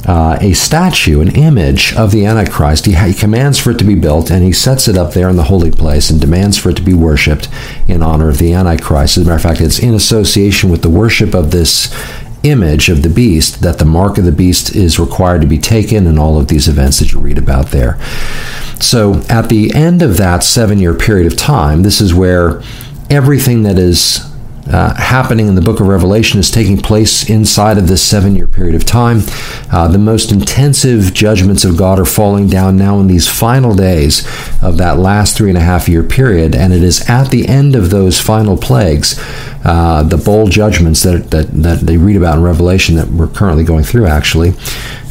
uh, 0.06 0.38
a 0.40 0.52
statue, 0.52 1.20
an 1.20 1.34
image 1.34 1.92
of 1.94 2.12
the 2.12 2.24
Antichrist. 2.24 2.86
He, 2.86 2.94
he, 2.94 3.12
commands 3.12 3.58
for 3.58 3.72
it 3.72 3.78
to 3.78 3.84
be 3.84 3.96
built, 3.96 4.30
and 4.30 4.44
he 4.44 4.52
sets 4.52 4.86
it 4.86 4.96
up 4.96 5.12
there 5.12 5.28
in 5.28 5.36
the 5.36 5.44
holy 5.44 5.72
place 5.72 6.10
and 6.10 6.20
demands 6.20 6.56
for 6.56 6.70
it 6.70 6.76
to 6.76 6.82
be 6.82 6.94
worshipped 6.94 7.48
in 7.88 8.02
honor 8.02 8.28
of 8.28 8.38
the 8.38 8.52
Antichrist. 8.52 9.16
As 9.16 9.24
a 9.24 9.26
matter 9.26 9.36
of 9.36 9.42
fact, 9.42 9.60
it's 9.60 9.80
in 9.80 9.94
association 9.94 10.70
with 10.70 10.82
the 10.82 10.90
worship 10.90 11.34
of 11.34 11.50
this 11.50 11.92
image 12.44 12.88
of 12.88 13.02
the 13.02 13.08
beast 13.08 13.62
that 13.62 13.78
the 13.78 13.84
mark 13.84 14.18
of 14.18 14.24
the 14.24 14.30
beast 14.30 14.76
is 14.76 15.00
required 15.00 15.40
to 15.40 15.46
be 15.48 15.58
taken 15.58 16.06
and 16.06 16.20
all 16.20 16.38
of 16.38 16.46
these 16.46 16.68
events 16.68 17.00
that 17.00 17.12
you 17.12 17.18
read 17.18 17.38
about 17.38 17.66
there. 17.72 17.98
So, 18.80 19.22
at 19.28 19.48
the 19.48 19.74
end 19.74 20.02
of 20.02 20.18
that 20.18 20.44
seven 20.44 20.78
year 20.78 20.94
period 20.94 21.26
of 21.26 21.36
time, 21.36 21.82
this 21.82 22.00
is 22.00 22.14
where 22.14 22.62
everything 23.10 23.64
that 23.64 23.78
is 23.78 24.35
uh, 24.68 24.94
happening 24.94 25.46
in 25.46 25.54
the 25.54 25.60
book 25.60 25.80
of 25.80 25.86
Revelation 25.86 26.40
is 26.40 26.50
taking 26.50 26.78
place 26.78 27.28
inside 27.30 27.78
of 27.78 27.88
this 27.88 28.02
seven 28.02 28.34
year 28.34 28.46
period 28.46 28.74
of 28.74 28.84
time. 28.84 29.20
Uh, 29.70 29.88
the 29.88 29.98
most 29.98 30.32
intensive 30.32 31.14
judgments 31.14 31.64
of 31.64 31.76
God 31.76 31.98
are 31.98 32.04
falling 32.04 32.48
down 32.48 32.76
now 32.76 32.98
in 32.98 33.06
these 33.06 33.28
final 33.28 33.74
days 33.74 34.26
of 34.62 34.76
that 34.78 34.98
last 34.98 35.36
three 35.36 35.48
and 35.48 35.58
a 35.58 35.62
half 35.62 35.88
year 35.88 36.02
period. 36.02 36.54
And 36.54 36.72
it 36.72 36.82
is 36.82 37.08
at 37.08 37.30
the 37.30 37.46
end 37.46 37.76
of 37.76 37.90
those 37.90 38.20
final 38.20 38.56
plagues, 38.56 39.18
uh, 39.64 40.02
the 40.02 40.16
bowl 40.16 40.48
judgments 40.48 41.02
that, 41.02 41.30
that, 41.30 41.46
that 41.62 41.80
they 41.80 41.96
read 41.96 42.16
about 42.16 42.38
in 42.38 42.42
Revelation 42.42 42.96
that 42.96 43.08
we're 43.08 43.28
currently 43.28 43.64
going 43.64 43.84
through, 43.84 44.06
actually, 44.06 44.52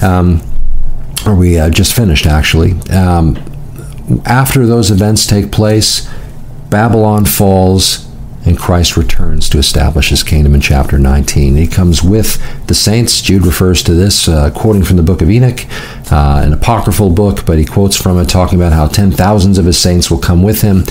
um, 0.01 0.41
or 1.25 1.35
we 1.35 1.57
uh, 1.57 1.69
just 1.69 1.95
finished, 1.95 2.25
actually. 2.25 2.73
Um, 2.91 3.37
after 4.25 4.67
those 4.67 4.91
events 4.91 5.25
take 5.25 5.51
place, 5.51 6.07
Babylon 6.69 7.25
falls 7.25 8.04
and 8.45 8.57
Christ 8.57 8.95
returns 8.95 9.49
to 9.49 9.57
establish 9.57 10.09
his 10.09 10.23
kingdom 10.23 10.53
in 10.53 10.61
chapter 10.61 10.99
19. 10.99 11.55
He 11.55 11.67
comes 11.67 12.03
with 12.03 12.39
the 12.67 12.75
saints. 12.75 13.21
Jude 13.21 13.45
refers 13.45 13.81
to 13.83 13.93
this, 13.93 14.27
uh, 14.27 14.51
quoting 14.51 14.83
from 14.83 14.97
the 14.97 15.03
book 15.03 15.21
of 15.21 15.29
Enoch, 15.29 15.65
uh, 16.11 16.41
an 16.43 16.53
apocryphal 16.53 17.09
book, 17.09 17.45
but 17.45 17.57
he 17.57 17.65
quotes 17.65 17.99
from 17.99 18.19
it 18.19 18.29
talking 18.29 18.59
about 18.59 18.71
how 18.71 18.87
ten 18.87 19.11
thousands 19.11 19.57
of 19.57 19.65
his 19.65 19.77
saints 19.77 20.11
will 20.11 20.19
come 20.19 20.43
with 20.43 20.61
him. 20.61 20.83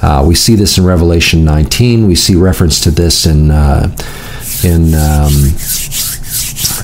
Uh, 0.00 0.24
we 0.26 0.34
see 0.34 0.54
this 0.54 0.78
in 0.78 0.84
Revelation 0.84 1.44
19. 1.44 2.06
We 2.06 2.14
see 2.14 2.34
reference 2.34 2.80
to 2.80 2.90
this 2.90 3.26
in 3.26 3.50
uh, 3.50 3.94
in 4.64 4.94
um, 4.94 5.54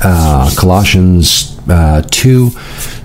uh, 0.03 0.51
Colossians 0.57 1.59
uh, 1.69 2.03
2 2.11 2.51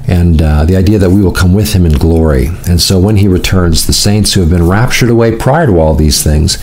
and 0.07 0.41
uh, 0.41 0.65
the 0.65 0.75
idea 0.75 0.99
that 0.99 1.09
we 1.09 1.21
will 1.21 1.31
come 1.31 1.53
with 1.53 1.73
him 1.73 1.85
in 1.85 1.93
glory. 1.93 2.47
And 2.67 2.81
so 2.81 2.99
when 2.99 3.17
he 3.17 3.27
returns, 3.27 3.87
the 3.87 3.93
saints 3.93 4.33
who 4.33 4.41
have 4.41 4.49
been 4.49 4.67
raptured 4.67 5.09
away 5.09 5.35
prior 5.37 5.65
to 5.67 5.79
all 5.79 5.95
these 5.95 6.21
things, 6.23 6.57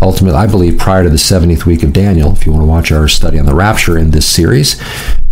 ultimately, 0.00 0.38
I 0.38 0.46
believe, 0.46 0.78
prior 0.78 1.02
to 1.02 1.10
the 1.10 1.16
70th 1.16 1.64
week 1.66 1.82
of 1.82 1.92
Daniel, 1.92 2.32
if 2.32 2.46
you 2.46 2.52
want 2.52 2.62
to 2.62 2.66
watch 2.66 2.92
our 2.92 3.08
study 3.08 3.38
on 3.38 3.46
the 3.46 3.54
rapture 3.54 3.98
in 3.98 4.10
this 4.10 4.26
series, 4.26 4.80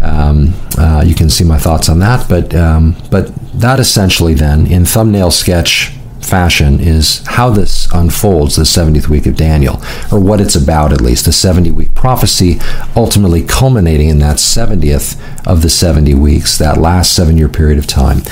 um, 0.00 0.54
uh, 0.78 1.02
you 1.04 1.14
can 1.14 1.30
see 1.30 1.44
my 1.44 1.58
thoughts 1.58 1.88
on 1.88 1.98
that. 2.00 2.28
But, 2.28 2.54
um, 2.54 2.96
but 3.10 3.34
that 3.60 3.80
essentially 3.80 4.34
then, 4.34 4.66
in 4.66 4.84
thumbnail 4.84 5.30
sketch 5.30 5.92
fashion 6.24 6.80
is 6.80 7.24
how 7.26 7.50
this 7.50 7.88
unfolds, 7.92 8.56
the 8.56 8.62
70th 8.62 9.08
week 9.08 9.26
of 9.26 9.36
Daniel, 9.36 9.82
or 10.10 10.18
what 10.20 10.40
it's 10.40 10.56
about 10.56 10.92
at 10.92 11.00
least, 11.00 11.24
the 11.24 11.32
70 11.32 11.70
week 11.70 11.94
prophecy, 11.94 12.58
ultimately 12.96 13.42
culminating 13.42 14.08
in 14.08 14.18
that 14.18 14.36
70th 14.36 15.20
of 15.46 15.62
the 15.62 15.68
70 15.68 16.14
weeks, 16.14 16.58
that 16.58 16.78
last 16.78 17.14
seven 17.14 17.36
year 17.36 17.48
period 17.48 17.78
of 17.78 17.86
time 17.86 18.22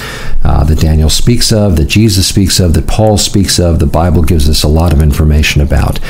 uh, 0.45 0.65
that 0.65 0.81
Daniel 0.81 1.11
speaks 1.11 1.53
of, 1.53 1.77
that 1.77 1.87
Jesus 1.87 2.27
speaks 2.27 2.59
of, 2.59 2.75
that 2.75 2.87
Paul 2.87 3.19
speaks 3.19 3.59
of, 3.59 3.79
the 3.79 3.87
Bible 3.87 4.23
gives 4.23 4.49
us 4.49 4.63
a 4.63 4.69
lot 4.69 4.93
of 4.93 5.03
information 5.03 5.61
about. 5.61 6.01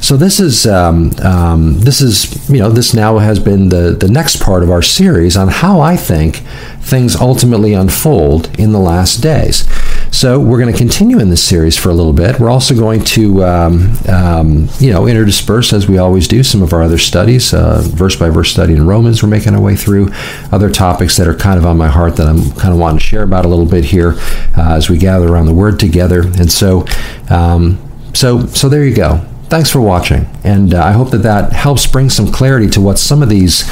So 0.00 0.16
this 0.16 0.40
is, 0.40 0.66
um, 0.66 1.12
um, 1.22 1.80
this 1.80 2.00
is, 2.00 2.48
you 2.50 2.58
know, 2.58 2.70
this 2.70 2.94
now 2.94 3.18
has 3.18 3.38
been 3.38 3.68
the, 3.68 3.96
the 3.98 4.08
next 4.08 4.42
part 4.42 4.62
of 4.62 4.70
our 4.70 4.82
series 4.82 5.36
on 5.36 5.48
how 5.48 5.80
I 5.80 5.96
think 5.96 6.42
things 6.80 7.16
ultimately 7.16 7.74
unfold 7.74 8.58
in 8.58 8.72
the 8.72 8.78
last 8.78 9.18
days. 9.18 9.66
So 10.10 10.40
we're 10.40 10.58
going 10.58 10.72
to 10.72 10.78
continue 10.78 11.18
in 11.18 11.30
this 11.30 11.42
series 11.42 11.76
for 11.76 11.90
a 11.90 11.94
little 11.94 12.12
bit. 12.12 12.40
We're 12.40 12.50
also 12.50 12.74
going 12.74 13.04
to, 13.04 13.44
um, 13.44 13.92
um, 14.08 14.68
you 14.78 14.90
know, 14.90 15.02
interdisperse 15.02 15.72
as 15.72 15.86
we 15.86 15.98
always 15.98 16.26
do 16.26 16.42
some 16.42 16.62
of 16.62 16.72
our 16.72 16.82
other 16.82 16.98
studies, 16.98 17.52
uh, 17.54 17.82
verse 17.84 18.16
by 18.16 18.30
verse 18.30 18.50
study 18.50 18.74
in 18.74 18.86
Romans. 18.86 19.22
We're 19.22 19.28
making 19.28 19.54
our 19.54 19.60
way 19.60 19.76
through 19.76 20.10
other 20.50 20.70
topics 20.70 21.16
that 21.18 21.28
are 21.28 21.34
kind 21.34 21.58
of 21.58 21.66
on 21.66 21.76
my 21.76 21.88
heart 21.88 22.16
that 22.16 22.26
I'm 22.26 22.50
kind 22.52 22.72
of 22.72 22.80
wanting 22.80 22.98
to 22.98 23.04
share 23.04 23.22
about 23.22 23.44
a 23.44 23.48
little 23.48 23.66
bit 23.66 23.84
here 23.84 24.14
uh, 24.56 24.74
as 24.74 24.88
we 24.88 24.98
gather 24.98 25.28
around 25.28 25.46
the 25.46 25.54
Word 25.54 25.78
together. 25.78 26.22
And 26.22 26.50
so, 26.50 26.86
um, 27.30 27.78
so, 28.14 28.46
so 28.46 28.68
there 28.68 28.84
you 28.84 28.96
go 28.96 29.27
thanks 29.48 29.70
for 29.70 29.80
watching. 29.80 30.26
And 30.44 30.74
uh, 30.74 30.82
I 30.82 30.92
hope 30.92 31.10
that 31.10 31.18
that 31.18 31.52
helps 31.52 31.86
bring 31.86 32.10
some 32.10 32.30
clarity 32.30 32.68
to 32.70 32.80
what 32.80 32.98
some 32.98 33.22
of 33.22 33.28
these 33.28 33.64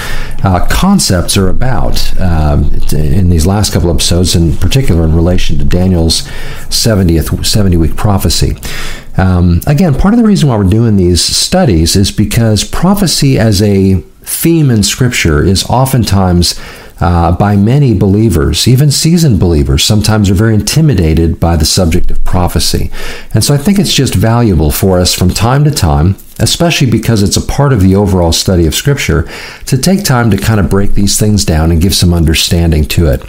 uh, 0.45 0.67
concepts 0.71 1.37
are 1.37 1.49
about 1.49 2.19
um, 2.21 2.75
in 2.93 3.31
these 3.31 3.47
last 3.47 3.73
couple 3.73 3.91
episodes, 3.91 4.35
in 4.35 4.57
particular 4.57 5.05
in 5.05 5.15
relation 5.15 5.59
to 5.59 5.65
Daniel's 5.65 6.23
70th 6.69 7.45
70 7.45 7.77
week 7.77 7.97
prophecy. 7.97 8.57
Um, 9.17 9.61
again, 9.67 9.95
part 9.95 10.15
of 10.15 10.21
the 10.21 10.27
reason 10.27 10.49
why 10.49 10.57
we're 10.57 10.65
doing 10.65 10.97
these 10.97 11.23
studies 11.23 11.97
is 11.97 12.11
because 12.11 12.65
prophecy 12.65 13.39
as 13.39 13.63
a 13.63 14.03
theme 14.23 14.71
in 14.71 14.83
Scripture 14.83 15.43
is 15.43 15.65
oftentimes 15.71 16.59
uh, 17.01 17.33
by 17.33 17.57
many 17.57 17.93
believers, 17.95 18.67
even 18.67 18.91
seasoned 18.91 19.39
believers, 19.39 19.85
sometimes 19.85 20.31
are 20.31 20.35
very 20.35 20.55
intimidated 20.55 21.39
by 21.39 21.57
the 21.57 21.65
subject 21.67 22.11
of 22.11 22.25
prophecy. 22.25 22.91
And 23.35 23.45
so 23.45 23.55
I 23.55 23.59
think 23.59 23.79
it's 23.79 23.93
just 23.93 24.15
valuable 24.15 24.71
for 24.71 24.99
us 24.99 25.15
from 25.15 25.31
time 25.31 25.65
to 25.65 25.71
time, 25.71 26.17
especially 26.39 26.91
because 26.91 27.23
it's 27.23 27.37
a 27.37 27.47
part 27.47 27.73
of 27.73 27.81
the 27.81 27.95
overall 27.95 28.33
study 28.33 28.67
of 28.67 28.75
Scripture, 28.75 29.29
to 29.67 29.77
take 29.77 30.05
time 30.05 30.31
to 30.31 30.37
kind 30.37 30.59
of 30.59 30.71
break 30.71 30.93
these 30.93 31.19
things 31.19 31.45
down 31.45 31.71
and 31.71 31.83
give 31.83 31.95
some 31.95 32.15
understanding 32.15 32.85
to 32.85 33.07
it. 33.07 33.23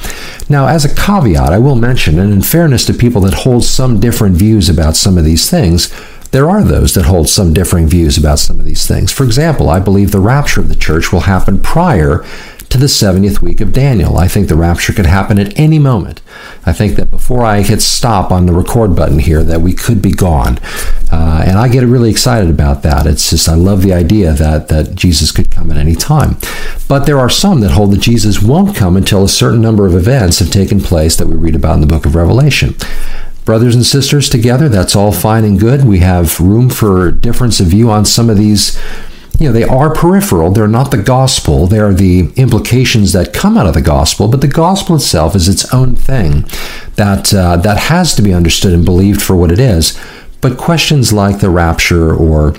Now, 0.49 0.67
as 0.67 0.85
a 0.85 0.95
caveat, 0.95 1.51
I 1.51 1.59
will 1.59 1.75
mention, 1.75 2.19
and 2.19 2.31
in 2.31 2.41
fairness 2.41 2.85
to 2.85 2.93
people 2.93 3.21
that 3.21 3.33
hold 3.33 3.63
some 3.65 3.99
different 3.99 4.35
views 4.35 4.69
about 4.69 4.95
some 4.95 5.17
of 5.17 5.25
these 5.25 5.49
things, 5.49 5.93
there 6.31 6.49
are 6.49 6.63
those 6.63 6.93
that 6.93 7.05
hold 7.05 7.29
some 7.29 7.53
differing 7.53 7.87
views 7.87 8.17
about 8.17 8.39
some 8.39 8.59
of 8.59 8.65
these 8.65 8.85
things. 8.85 9.11
For 9.11 9.23
example, 9.23 9.69
I 9.69 9.79
believe 9.79 10.11
the 10.11 10.19
rapture 10.19 10.59
of 10.59 10.69
the 10.69 10.75
church 10.75 11.11
will 11.11 11.21
happen 11.21 11.61
prior 11.61 12.25
to 12.69 12.77
the 12.77 12.87
70th 12.87 13.41
week 13.41 13.61
of 13.61 13.73
Daniel. 13.73 14.17
I 14.17 14.27
think 14.27 14.47
the 14.47 14.55
rapture 14.55 14.93
could 14.93 15.05
happen 15.05 15.39
at 15.39 15.57
any 15.57 15.79
moment. 15.79 16.21
I 16.65 16.73
think 16.73 16.95
that 16.95 17.09
before 17.09 17.43
I 17.43 17.61
hit 17.61 17.81
stop 17.81 18.31
on 18.31 18.45
the 18.45 18.53
record 18.53 18.95
button 18.95 19.19
here, 19.19 19.43
that 19.43 19.61
we 19.61 19.73
could 19.73 20.01
be 20.01 20.11
gone. 20.11 20.59
Uh, 21.11 21.43
and 21.47 21.57
I 21.57 21.69
get 21.69 21.83
really 21.83 22.09
excited 22.09 22.49
about 22.49 22.83
that. 22.83 23.05
It's 23.05 23.29
just, 23.29 23.47
I 23.47 23.55
love 23.55 23.81
the 23.81 23.93
idea 23.93 24.33
that, 24.33 24.67
that 24.67 24.95
Jesus 24.95 25.31
could 25.31 25.49
come 25.49 25.71
at 25.71 25.77
any 25.77 25.95
time. 25.95 26.37
But 26.87 27.05
there 27.05 27.19
are 27.19 27.29
some 27.29 27.61
that 27.61 27.71
hold 27.71 27.91
that 27.93 28.01
Jesus 28.01 28.41
won't 28.41 28.75
come 28.75 28.97
until 28.97 29.23
a 29.23 29.29
certain 29.29 29.61
number 29.61 29.85
of 29.85 29.95
events 29.95 30.39
have 30.39 30.51
taken 30.51 30.81
place 30.81 31.15
that 31.17 31.27
we 31.27 31.35
read 31.35 31.55
about 31.55 31.75
in 31.75 31.81
the 31.81 31.87
book 31.87 32.05
of 32.05 32.15
Revelation 32.15 32.75
brothers 33.47 33.75
and 33.75 33.85
sisters 33.85 34.29
together. 34.29 34.67
That's 34.67 34.93
all 34.93 35.13
fine 35.13 35.45
and 35.45 35.57
good. 35.57 35.85
We 35.85 35.99
have 35.99 36.37
room 36.41 36.69
for 36.69 37.11
difference 37.11 37.61
of 37.61 37.67
view 37.67 37.89
on 37.89 38.03
some 38.03 38.29
of 38.29 38.35
these 38.35 38.77
you 39.39 39.47
know, 39.47 39.53
they 39.53 39.63
are 39.63 39.93
peripheral. 39.93 40.51
They're 40.51 40.67
not 40.67 40.89
the 40.89 41.01
gospel. 41.01 41.67
They 41.67 41.79
are 41.79 41.93
the 41.93 42.31
implications 42.35 43.13
that 43.13 43.33
come 43.33 43.55
out 43.57 43.67
of 43.67 43.75
the 43.75 43.81
gospel. 43.81 44.27
But 44.27 44.41
the 44.41 44.47
gospel 44.47 44.95
itself 44.95 45.35
is 45.35 45.47
its 45.47 45.71
own 45.73 45.95
thing 45.95 46.45
that 46.95 47.33
uh, 47.33 47.57
that 47.57 47.77
has 47.77 48.15
to 48.15 48.21
be 48.21 48.33
understood 48.33 48.73
and 48.73 48.83
believed 48.83 49.21
for 49.21 49.35
what 49.35 49.51
it 49.51 49.59
is. 49.59 49.99
But 50.41 50.57
questions 50.57 51.13
like 51.13 51.39
the 51.39 51.49
rapture 51.49 52.15
or 52.15 52.55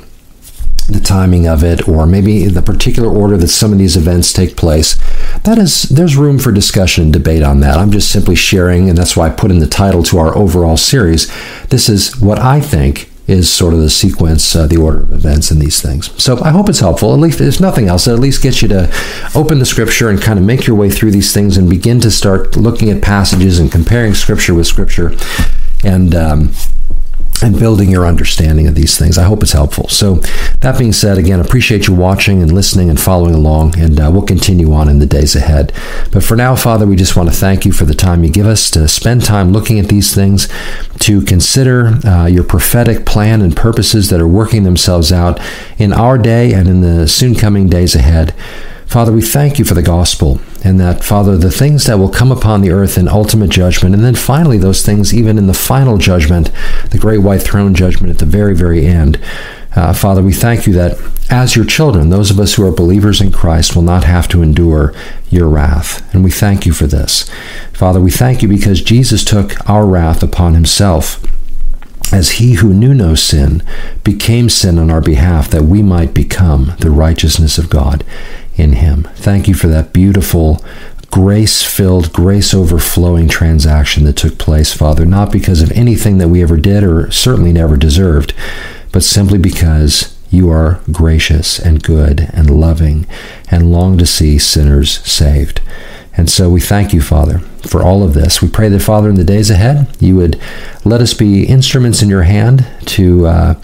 the 0.88 1.00
timing 1.00 1.46
of 1.46 1.62
it 1.62 1.86
or 1.86 2.06
maybe 2.06 2.46
the 2.46 2.62
particular 2.62 3.08
order 3.10 3.36
that 3.36 3.48
some 3.48 3.72
of 3.72 3.78
these 3.78 3.94
events 3.94 4.32
take 4.32 4.56
place 4.56 4.96
that 5.44 5.58
is 5.58 5.82
there's 5.82 6.16
room 6.16 6.38
for 6.38 6.50
discussion 6.50 7.04
and 7.04 7.12
debate 7.12 7.42
on 7.42 7.60
that 7.60 7.76
i'm 7.76 7.90
just 7.90 8.10
simply 8.10 8.34
sharing 8.34 8.88
and 8.88 8.96
that's 8.96 9.14
why 9.14 9.26
i 9.26 9.30
put 9.30 9.50
in 9.50 9.58
the 9.58 9.66
title 9.66 10.02
to 10.02 10.16
our 10.16 10.34
overall 10.34 10.78
series 10.78 11.30
this 11.66 11.90
is 11.90 12.18
what 12.20 12.38
i 12.38 12.58
think 12.58 13.07
is 13.28 13.52
sort 13.52 13.74
of 13.74 13.80
the 13.80 13.90
sequence, 13.90 14.56
uh, 14.56 14.66
the 14.66 14.78
order 14.78 15.02
of 15.02 15.12
events 15.12 15.50
in 15.50 15.58
these 15.58 15.82
things. 15.82 16.10
So 16.20 16.42
I 16.42 16.50
hope 16.50 16.68
it's 16.70 16.80
helpful. 16.80 17.12
At 17.12 17.20
least, 17.20 17.40
if 17.40 17.60
nothing 17.60 17.86
else, 17.86 18.06
it 18.06 18.14
at 18.14 18.18
least 18.18 18.42
gets 18.42 18.62
you 18.62 18.68
to 18.68 18.90
open 19.34 19.58
the 19.58 19.66
scripture 19.66 20.08
and 20.08 20.20
kind 20.20 20.38
of 20.38 20.44
make 20.44 20.66
your 20.66 20.76
way 20.76 20.88
through 20.88 21.10
these 21.10 21.32
things 21.32 21.58
and 21.58 21.68
begin 21.68 22.00
to 22.00 22.10
start 22.10 22.56
looking 22.56 22.88
at 22.90 23.02
passages 23.02 23.58
and 23.58 23.70
comparing 23.70 24.14
scripture 24.14 24.54
with 24.54 24.66
scripture. 24.66 25.12
And, 25.84 26.14
um, 26.14 26.52
and 27.42 27.58
building 27.58 27.90
your 27.90 28.06
understanding 28.06 28.66
of 28.66 28.74
these 28.74 28.98
things. 28.98 29.18
I 29.18 29.24
hope 29.24 29.42
it's 29.42 29.52
helpful. 29.52 29.88
So, 29.88 30.16
that 30.60 30.78
being 30.78 30.92
said, 30.92 31.18
again, 31.18 31.40
appreciate 31.40 31.86
you 31.86 31.94
watching 31.94 32.42
and 32.42 32.52
listening 32.52 32.90
and 32.90 33.00
following 33.00 33.34
along, 33.34 33.78
and 33.78 34.00
uh, 34.00 34.10
we'll 34.12 34.22
continue 34.22 34.72
on 34.72 34.88
in 34.88 34.98
the 34.98 35.06
days 35.06 35.36
ahead. 35.36 35.72
But 36.12 36.24
for 36.24 36.36
now, 36.36 36.56
Father, 36.56 36.86
we 36.86 36.96
just 36.96 37.16
want 37.16 37.28
to 37.28 37.34
thank 37.34 37.64
you 37.64 37.72
for 37.72 37.84
the 37.84 37.94
time 37.94 38.24
you 38.24 38.30
give 38.30 38.46
us 38.46 38.70
to 38.72 38.88
spend 38.88 39.24
time 39.24 39.52
looking 39.52 39.78
at 39.78 39.88
these 39.88 40.14
things, 40.14 40.48
to 41.00 41.22
consider 41.22 41.98
uh, 42.06 42.26
your 42.26 42.44
prophetic 42.44 43.06
plan 43.06 43.42
and 43.42 43.56
purposes 43.56 44.10
that 44.10 44.20
are 44.20 44.28
working 44.28 44.64
themselves 44.64 45.12
out 45.12 45.40
in 45.78 45.92
our 45.92 46.18
day 46.18 46.52
and 46.52 46.68
in 46.68 46.80
the 46.80 47.06
soon 47.06 47.34
coming 47.34 47.68
days 47.68 47.94
ahead. 47.94 48.34
Father, 48.86 49.12
we 49.12 49.22
thank 49.22 49.58
you 49.58 49.64
for 49.64 49.74
the 49.74 49.82
gospel 49.82 50.40
and 50.64 50.80
that, 50.80 51.04
Father, 51.04 51.36
the 51.36 51.50
things 51.50 51.84
that 51.84 51.98
will 51.98 52.08
come 52.08 52.32
upon 52.32 52.60
the 52.60 52.70
earth 52.70 52.98
in 52.98 53.08
ultimate 53.08 53.50
judgment, 53.50 53.94
and 53.94 54.04
then 54.04 54.14
finally 54.14 54.58
those 54.58 54.84
things 54.84 55.14
even 55.14 55.38
in 55.38 55.46
the 55.46 55.54
final 55.54 55.98
judgment, 55.98 56.50
the 56.90 56.98
great 56.98 57.18
white 57.18 57.42
throne 57.42 57.74
judgment 57.74 58.10
at 58.10 58.18
the 58.18 58.26
very, 58.26 58.54
very 58.54 58.86
end. 58.86 59.20
Uh, 59.76 59.92
Father, 59.92 60.22
we 60.22 60.32
thank 60.32 60.66
you 60.66 60.72
that 60.72 60.98
as 61.30 61.54
your 61.54 61.64
children, 61.64 62.10
those 62.10 62.30
of 62.30 62.40
us 62.40 62.54
who 62.54 62.66
are 62.66 62.72
believers 62.72 63.20
in 63.20 63.30
Christ 63.30 63.76
will 63.76 63.82
not 63.82 64.04
have 64.04 64.26
to 64.28 64.42
endure 64.42 64.94
your 65.30 65.48
wrath. 65.48 66.12
And 66.14 66.24
we 66.24 66.30
thank 66.30 66.66
you 66.66 66.72
for 66.72 66.86
this. 66.86 67.30
Father, 67.72 68.00
we 68.00 68.10
thank 68.10 68.42
you 68.42 68.48
because 68.48 68.80
Jesus 68.80 69.24
took 69.24 69.68
our 69.68 69.86
wrath 69.86 70.22
upon 70.22 70.54
himself 70.54 71.22
as 72.12 72.32
he 72.32 72.54
who 72.54 72.72
knew 72.72 72.94
no 72.94 73.14
sin 73.14 73.62
became 74.02 74.48
sin 74.48 74.78
on 74.78 74.90
our 74.90 75.02
behalf 75.02 75.50
that 75.50 75.64
we 75.64 75.82
might 75.82 76.14
become 76.14 76.72
the 76.80 76.90
righteousness 76.90 77.58
of 77.58 77.68
God 77.68 78.04
in 78.58 78.74
him. 78.74 79.04
Thank 79.14 79.48
you 79.48 79.54
for 79.54 79.68
that 79.68 79.92
beautiful, 79.92 80.64
grace 81.10 81.62
filled, 81.62 82.12
grace 82.12 82.52
overflowing 82.52 83.28
transaction 83.28 84.04
that 84.04 84.16
took 84.16 84.38
place, 84.38 84.72
Father, 84.72 85.06
not 85.06 85.32
because 85.32 85.62
of 85.62 85.70
anything 85.72 86.18
that 86.18 86.28
we 86.28 86.42
ever 86.42 86.56
did 86.56 86.84
or 86.84 87.10
certainly 87.10 87.52
never 87.52 87.76
deserved, 87.76 88.34
but 88.92 89.02
simply 89.02 89.38
because 89.38 90.16
you 90.30 90.50
are 90.50 90.80
gracious 90.92 91.58
and 91.58 91.82
good 91.82 92.28
and 92.32 92.50
loving 92.50 93.06
and 93.50 93.72
long 93.72 93.96
to 93.96 94.04
see 94.04 94.38
sinners 94.38 95.00
saved. 95.10 95.60
And 96.16 96.28
so 96.28 96.50
we 96.50 96.60
thank 96.60 96.92
you, 96.92 97.00
Father, 97.00 97.38
for 97.68 97.82
all 97.82 98.02
of 98.02 98.12
this. 98.12 98.42
We 98.42 98.48
pray 98.48 98.68
that, 98.68 98.80
Father, 98.80 99.08
in 99.08 99.14
the 99.14 99.24
days 99.24 99.50
ahead, 99.50 99.86
you 100.00 100.16
would 100.16 100.38
let 100.84 101.00
us 101.00 101.14
be 101.14 101.44
instruments 101.44 102.02
in 102.02 102.08
your 102.08 102.24
hand 102.24 102.66
to. 102.86 103.26
Uh, 103.26 103.54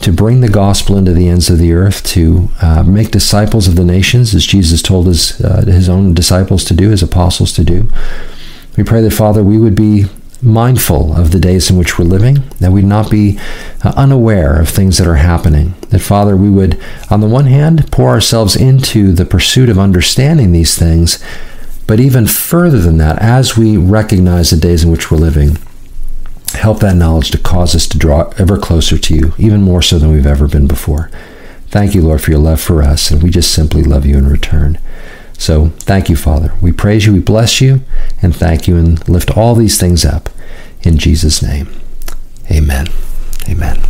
to 0.00 0.12
bring 0.12 0.40
the 0.40 0.48
gospel 0.48 0.96
into 0.96 1.12
the 1.12 1.28
ends 1.28 1.48
of 1.50 1.58
the 1.58 1.72
earth, 1.72 2.04
to 2.04 2.48
uh, 2.60 2.82
make 2.82 3.10
disciples 3.10 3.66
of 3.66 3.76
the 3.76 3.84
nations, 3.84 4.34
as 4.34 4.46
Jesus 4.46 4.82
told 4.82 5.06
his, 5.06 5.40
uh, 5.40 5.64
his 5.64 5.88
own 5.88 6.14
disciples 6.14 6.64
to 6.64 6.74
do, 6.74 6.90
his 6.90 7.02
apostles 7.02 7.52
to 7.54 7.64
do. 7.64 7.90
We 8.76 8.84
pray 8.84 9.00
that, 9.02 9.12
Father, 9.12 9.42
we 9.42 9.58
would 9.58 9.74
be 9.74 10.04
mindful 10.42 11.16
of 11.16 11.30
the 11.30 11.40
days 11.40 11.70
in 11.70 11.78
which 11.78 11.98
we're 11.98 12.04
living, 12.04 12.42
that 12.60 12.70
we 12.70 12.82
would 12.82 12.88
not 12.88 13.10
be 13.10 13.38
uh, 13.82 13.92
unaware 13.96 14.60
of 14.60 14.68
things 14.68 14.98
that 14.98 15.06
are 15.06 15.16
happening. 15.16 15.74
That, 15.88 16.00
Father, 16.00 16.36
we 16.36 16.50
would, 16.50 16.80
on 17.10 17.20
the 17.20 17.28
one 17.28 17.46
hand, 17.46 17.90
pour 17.90 18.10
ourselves 18.10 18.54
into 18.54 19.12
the 19.12 19.24
pursuit 19.24 19.70
of 19.70 19.78
understanding 19.78 20.52
these 20.52 20.76
things, 20.76 21.22
but 21.86 22.00
even 22.00 22.26
further 22.26 22.78
than 22.78 22.98
that, 22.98 23.20
as 23.20 23.56
we 23.56 23.76
recognize 23.76 24.50
the 24.50 24.56
days 24.56 24.84
in 24.84 24.90
which 24.90 25.10
we're 25.10 25.18
living, 25.18 25.56
help 26.52 26.80
that 26.80 26.96
knowledge 26.96 27.30
to 27.30 27.38
cause 27.38 27.74
us 27.74 27.86
to 27.88 27.98
draw 27.98 28.32
ever 28.38 28.58
closer 28.58 28.98
to 28.98 29.14
you, 29.14 29.32
even 29.38 29.62
more 29.62 29.82
so 29.82 29.98
than 29.98 30.12
we've 30.12 30.26
ever 30.26 30.48
been 30.48 30.66
before. 30.66 31.10
Thank 31.68 31.94
you, 31.94 32.02
Lord, 32.02 32.22
for 32.22 32.30
your 32.30 32.40
love 32.40 32.60
for 32.60 32.82
us, 32.82 33.10
and 33.10 33.22
we 33.22 33.30
just 33.30 33.52
simply 33.52 33.82
love 33.82 34.06
you 34.06 34.16
in 34.16 34.28
return. 34.28 34.78
So 35.38 35.66
thank 35.80 36.08
you, 36.08 36.16
Father. 36.16 36.54
We 36.62 36.72
praise 36.72 37.04
you, 37.06 37.12
we 37.12 37.20
bless 37.20 37.60
you, 37.60 37.82
and 38.22 38.34
thank 38.34 38.66
you, 38.66 38.76
and 38.76 39.06
lift 39.08 39.36
all 39.36 39.54
these 39.54 39.78
things 39.78 40.04
up 40.04 40.30
in 40.82 40.98
Jesus' 40.98 41.42
name. 41.42 41.68
Amen. 42.50 42.86
Amen. 43.48 43.82